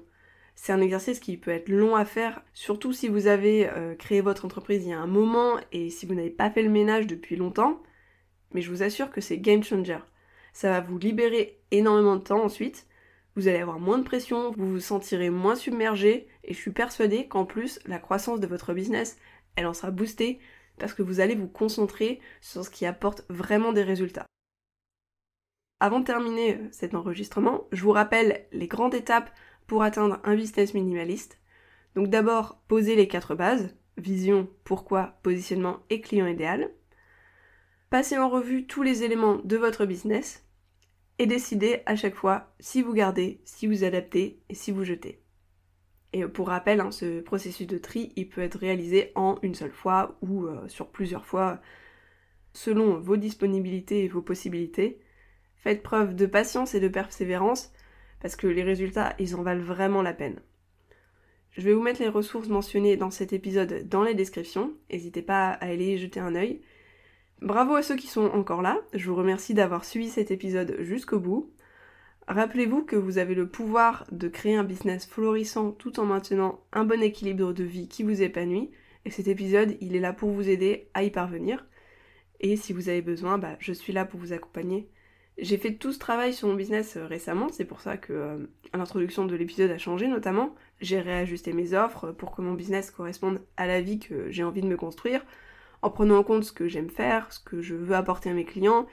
C'est 0.55 0.73
un 0.73 0.81
exercice 0.81 1.19
qui 1.19 1.37
peut 1.37 1.51
être 1.51 1.69
long 1.69 1.95
à 1.95 2.05
faire, 2.05 2.43
surtout 2.53 2.93
si 2.93 3.07
vous 3.07 3.27
avez 3.27 3.69
euh, 3.69 3.95
créé 3.95 4.21
votre 4.21 4.45
entreprise 4.45 4.85
il 4.85 4.89
y 4.89 4.93
a 4.93 4.99
un 4.99 5.07
moment 5.07 5.57
et 5.71 5.89
si 5.89 6.05
vous 6.05 6.13
n'avez 6.13 6.29
pas 6.29 6.51
fait 6.51 6.61
le 6.61 6.69
ménage 6.69 7.07
depuis 7.07 7.35
longtemps. 7.35 7.81
Mais 8.53 8.61
je 8.61 8.69
vous 8.69 8.83
assure 8.83 9.09
que 9.09 9.21
c'est 9.21 9.37
game 9.37 9.63
changer. 9.63 9.99
Ça 10.53 10.69
va 10.69 10.81
vous 10.81 10.97
libérer 10.97 11.61
énormément 11.71 12.15
de 12.15 12.23
temps 12.23 12.43
ensuite. 12.43 12.85
Vous 13.35 13.47
allez 13.47 13.59
avoir 13.59 13.79
moins 13.79 13.97
de 13.97 14.03
pression, 14.03 14.51
vous 14.51 14.69
vous 14.69 14.79
sentirez 14.81 15.29
moins 15.29 15.55
submergé 15.55 16.27
et 16.43 16.53
je 16.53 16.59
suis 16.59 16.71
persuadée 16.71 17.27
qu'en 17.27 17.45
plus 17.45 17.79
la 17.85 17.97
croissance 17.97 18.41
de 18.41 18.47
votre 18.47 18.73
business, 18.73 19.17
elle 19.55 19.67
en 19.67 19.73
sera 19.73 19.89
boostée 19.89 20.39
parce 20.77 20.93
que 20.93 21.01
vous 21.01 21.21
allez 21.21 21.35
vous 21.35 21.47
concentrer 21.47 22.19
sur 22.41 22.65
ce 22.65 22.69
qui 22.69 22.85
apporte 22.85 23.23
vraiment 23.29 23.71
des 23.71 23.83
résultats. 23.83 24.25
Avant 25.79 25.99
de 25.99 26.05
terminer 26.05 26.55
euh, 26.55 26.67
cet 26.71 26.93
enregistrement, 26.93 27.67
je 27.71 27.81
vous 27.81 27.91
rappelle 27.91 28.45
les 28.51 28.67
grandes 28.67 28.93
étapes 28.93 29.31
pour 29.71 29.83
atteindre 29.83 30.19
un 30.25 30.35
business 30.35 30.73
minimaliste. 30.73 31.39
Donc 31.95 32.09
d'abord, 32.09 32.61
poser 32.67 32.97
les 32.97 33.07
quatre 33.07 33.35
bases, 33.35 33.73
vision, 33.95 34.49
pourquoi, 34.65 35.17
positionnement 35.23 35.79
et 35.89 36.01
client 36.01 36.27
idéal. 36.27 36.71
Passer 37.89 38.17
en 38.17 38.27
revue 38.27 38.67
tous 38.67 38.83
les 38.83 39.03
éléments 39.03 39.37
de 39.37 39.55
votre 39.55 39.85
business 39.85 40.45
et 41.19 41.25
décider 41.25 41.83
à 41.85 41.95
chaque 41.95 42.15
fois 42.15 42.53
si 42.59 42.81
vous 42.81 42.91
gardez, 42.91 43.39
si 43.45 43.65
vous 43.65 43.85
adaptez 43.85 44.41
et 44.49 44.55
si 44.55 44.71
vous 44.71 44.83
jetez. 44.83 45.23
Et 46.11 46.25
pour 46.25 46.49
rappel, 46.49 46.81
hein, 46.81 46.91
ce 46.91 47.21
processus 47.21 47.65
de 47.65 47.77
tri, 47.77 48.11
il 48.17 48.27
peut 48.27 48.41
être 48.41 48.59
réalisé 48.59 49.13
en 49.15 49.37
une 49.41 49.55
seule 49.55 49.71
fois 49.71 50.17
ou 50.21 50.47
euh, 50.47 50.67
sur 50.67 50.89
plusieurs 50.89 51.25
fois 51.25 51.61
selon 52.51 52.99
vos 52.99 53.15
disponibilités 53.15 54.03
et 54.03 54.09
vos 54.09 54.21
possibilités. 54.21 54.99
Faites 55.55 55.81
preuve 55.81 56.13
de 56.13 56.25
patience 56.25 56.75
et 56.75 56.81
de 56.81 56.89
persévérance 56.89 57.71
parce 58.21 58.35
que 58.35 58.47
les 58.47 58.63
résultats, 58.63 59.15
ils 59.19 59.35
en 59.35 59.43
valent 59.43 59.63
vraiment 59.63 60.01
la 60.01 60.13
peine. 60.13 60.39
Je 61.51 61.61
vais 61.61 61.73
vous 61.73 61.81
mettre 61.81 62.01
les 62.01 62.07
ressources 62.07 62.47
mentionnées 62.47 62.95
dans 62.95 63.11
cet 63.11 63.33
épisode 63.33 63.87
dans 63.89 64.03
les 64.03 64.13
descriptions, 64.13 64.73
n'hésitez 64.89 65.21
pas 65.21 65.49
à 65.49 65.65
aller 65.65 65.93
y 65.93 65.97
jeter 65.97 66.19
un 66.19 66.35
œil. 66.35 66.61
Bravo 67.41 67.75
à 67.75 67.81
ceux 67.81 67.95
qui 67.95 68.07
sont 68.07 68.27
encore 68.27 68.61
là, 68.61 68.79
je 68.93 69.09
vous 69.09 69.15
remercie 69.15 69.53
d'avoir 69.53 69.83
suivi 69.83 70.09
cet 70.09 70.31
épisode 70.31 70.77
jusqu'au 70.79 71.19
bout. 71.19 71.51
Rappelez-vous 72.27 72.83
que 72.83 72.95
vous 72.95 73.17
avez 73.17 73.35
le 73.35 73.49
pouvoir 73.49 74.05
de 74.11 74.29
créer 74.29 74.55
un 74.55 74.63
business 74.63 75.05
florissant 75.05 75.71
tout 75.71 75.99
en 75.99 76.05
maintenant 76.05 76.63
un 76.71 76.85
bon 76.85 77.01
équilibre 77.01 77.51
de 77.51 77.63
vie 77.63 77.89
qui 77.89 78.03
vous 78.03 78.21
épanouit, 78.21 78.71
et 79.03 79.09
cet 79.09 79.27
épisode, 79.27 79.75
il 79.81 79.95
est 79.95 79.99
là 79.99 80.13
pour 80.13 80.29
vous 80.29 80.47
aider 80.47 80.87
à 80.93 81.03
y 81.03 81.09
parvenir. 81.09 81.65
Et 82.39 82.55
si 82.55 82.73
vous 82.73 82.89
avez 82.89 83.01
besoin, 83.01 83.37
bah, 83.37 83.57
je 83.59 83.73
suis 83.73 83.91
là 83.91 84.05
pour 84.05 84.19
vous 84.19 84.33
accompagner. 84.33 84.87
J'ai 85.37 85.57
fait 85.57 85.75
tout 85.75 85.91
ce 85.91 85.99
travail 85.99 86.33
sur 86.33 86.47
mon 86.47 86.55
business 86.55 86.97
euh, 86.97 87.05
récemment, 87.05 87.47
c'est 87.51 87.65
pour 87.65 87.81
ça 87.81 87.97
que 87.97 88.13
euh, 88.13 88.37
l'introduction 88.73 89.25
de 89.25 89.35
l'épisode 89.35 89.71
a 89.71 89.77
changé 89.77 90.07
notamment. 90.07 90.55
J'ai 90.81 90.99
réajusté 90.99 91.53
mes 91.53 91.73
offres 91.73 92.11
pour 92.11 92.31
que 92.35 92.41
mon 92.41 92.53
business 92.53 92.91
corresponde 92.91 93.41
à 93.57 93.65
la 93.65 93.81
vie 93.81 93.99
que 93.99 94.29
j'ai 94.29 94.43
envie 94.43 94.61
de 94.61 94.67
me 94.67 94.77
construire, 94.77 95.25
en 95.81 95.89
prenant 95.89 96.17
en 96.17 96.23
compte 96.23 96.43
ce 96.43 96.51
que 96.51 96.67
j'aime 96.67 96.89
faire, 96.89 97.31
ce 97.31 97.39
que 97.39 97.61
je 97.61 97.75
veux 97.75 97.95
apporter 97.95 98.29
à 98.29 98.33
mes 98.33 98.45
clients, 98.45 98.87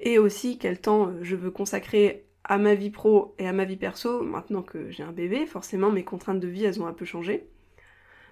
et 0.00 0.18
aussi 0.18 0.58
quel 0.58 0.80
temps 0.80 1.08
euh, 1.08 1.18
je 1.22 1.36
veux 1.36 1.50
consacrer 1.50 2.26
à 2.44 2.58
ma 2.58 2.74
vie 2.74 2.90
pro 2.90 3.34
et 3.38 3.46
à 3.46 3.52
ma 3.52 3.64
vie 3.64 3.76
perso. 3.76 4.22
Maintenant 4.22 4.62
que 4.62 4.90
j'ai 4.90 5.02
un 5.02 5.12
bébé, 5.12 5.46
forcément 5.46 5.90
mes 5.90 6.04
contraintes 6.04 6.40
de 6.40 6.48
vie 6.48 6.64
elles 6.64 6.80
ont 6.80 6.86
un 6.86 6.92
peu 6.92 7.04
changé. 7.04 7.48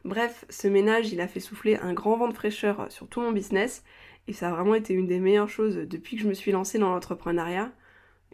Bref, 0.04 0.44
ce 0.48 0.66
ménage 0.66 1.12
il 1.12 1.20
a 1.20 1.28
fait 1.28 1.40
souffler 1.40 1.76
un 1.76 1.92
grand 1.92 2.16
vent 2.16 2.28
de 2.28 2.34
fraîcheur 2.34 2.90
sur 2.90 3.08
tout 3.08 3.20
mon 3.20 3.32
business 3.32 3.84
et 4.26 4.32
ça 4.32 4.48
a 4.48 4.52
vraiment 4.52 4.74
été 4.74 4.94
une 4.94 5.06
des 5.06 5.20
meilleures 5.20 5.48
choses 5.48 5.76
depuis 5.76 6.16
que 6.16 6.22
je 6.22 6.28
me 6.28 6.34
suis 6.34 6.52
lancée 6.52 6.78
dans 6.78 6.90
l'entrepreneuriat. 6.90 7.72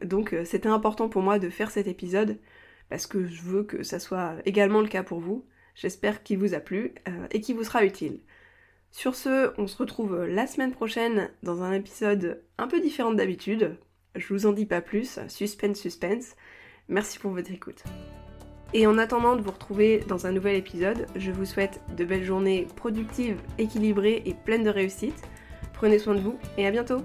Donc 0.02 0.32
euh, 0.32 0.44
c'était 0.44 0.68
important 0.68 1.08
pour 1.08 1.22
moi 1.22 1.38
de 1.38 1.50
faire 1.50 1.70
cet 1.70 1.86
épisode 1.86 2.38
parce 2.88 3.06
que 3.06 3.26
je 3.26 3.42
veux 3.42 3.64
que 3.64 3.82
ça 3.82 3.98
soit 3.98 4.36
également 4.46 4.80
le 4.80 4.88
cas 4.88 5.02
pour 5.02 5.20
vous. 5.20 5.46
J'espère 5.74 6.22
qu'il 6.22 6.38
vous 6.38 6.54
a 6.54 6.60
plu 6.60 6.94
euh, 7.06 7.26
et 7.30 7.40
qu'il 7.40 7.56
vous 7.56 7.64
sera 7.64 7.84
utile. 7.84 8.20
Sur 8.90 9.14
ce, 9.14 9.52
on 9.58 9.66
se 9.66 9.76
retrouve 9.76 10.24
la 10.24 10.46
semaine 10.46 10.72
prochaine 10.72 11.30
dans 11.42 11.62
un 11.62 11.72
épisode 11.72 12.42
un 12.56 12.66
peu 12.66 12.80
différent 12.80 13.12
d'habitude. 13.12 13.76
Je 14.14 14.32
vous 14.32 14.46
en 14.46 14.52
dis 14.52 14.66
pas 14.66 14.80
plus, 14.80 15.20
suspense, 15.28 15.78
suspense. 15.78 16.34
Merci 16.88 17.18
pour 17.18 17.32
votre 17.32 17.52
écoute. 17.52 17.84
Et 18.74 18.86
en 18.86 18.98
attendant 18.98 19.34
de 19.34 19.40
vous 19.40 19.50
retrouver 19.50 20.04
dans 20.08 20.26
un 20.26 20.32
nouvel 20.32 20.56
épisode, 20.56 21.06
je 21.16 21.30
vous 21.30 21.46
souhaite 21.46 21.80
de 21.96 22.04
belles 22.04 22.24
journées 22.24 22.66
productives, 22.76 23.40
équilibrées 23.56 24.22
et 24.26 24.34
pleines 24.34 24.64
de 24.64 24.70
réussite. 24.70 25.22
Prenez 25.72 25.98
soin 25.98 26.14
de 26.14 26.20
vous 26.20 26.38
et 26.58 26.66
à 26.66 26.70
bientôt 26.70 26.98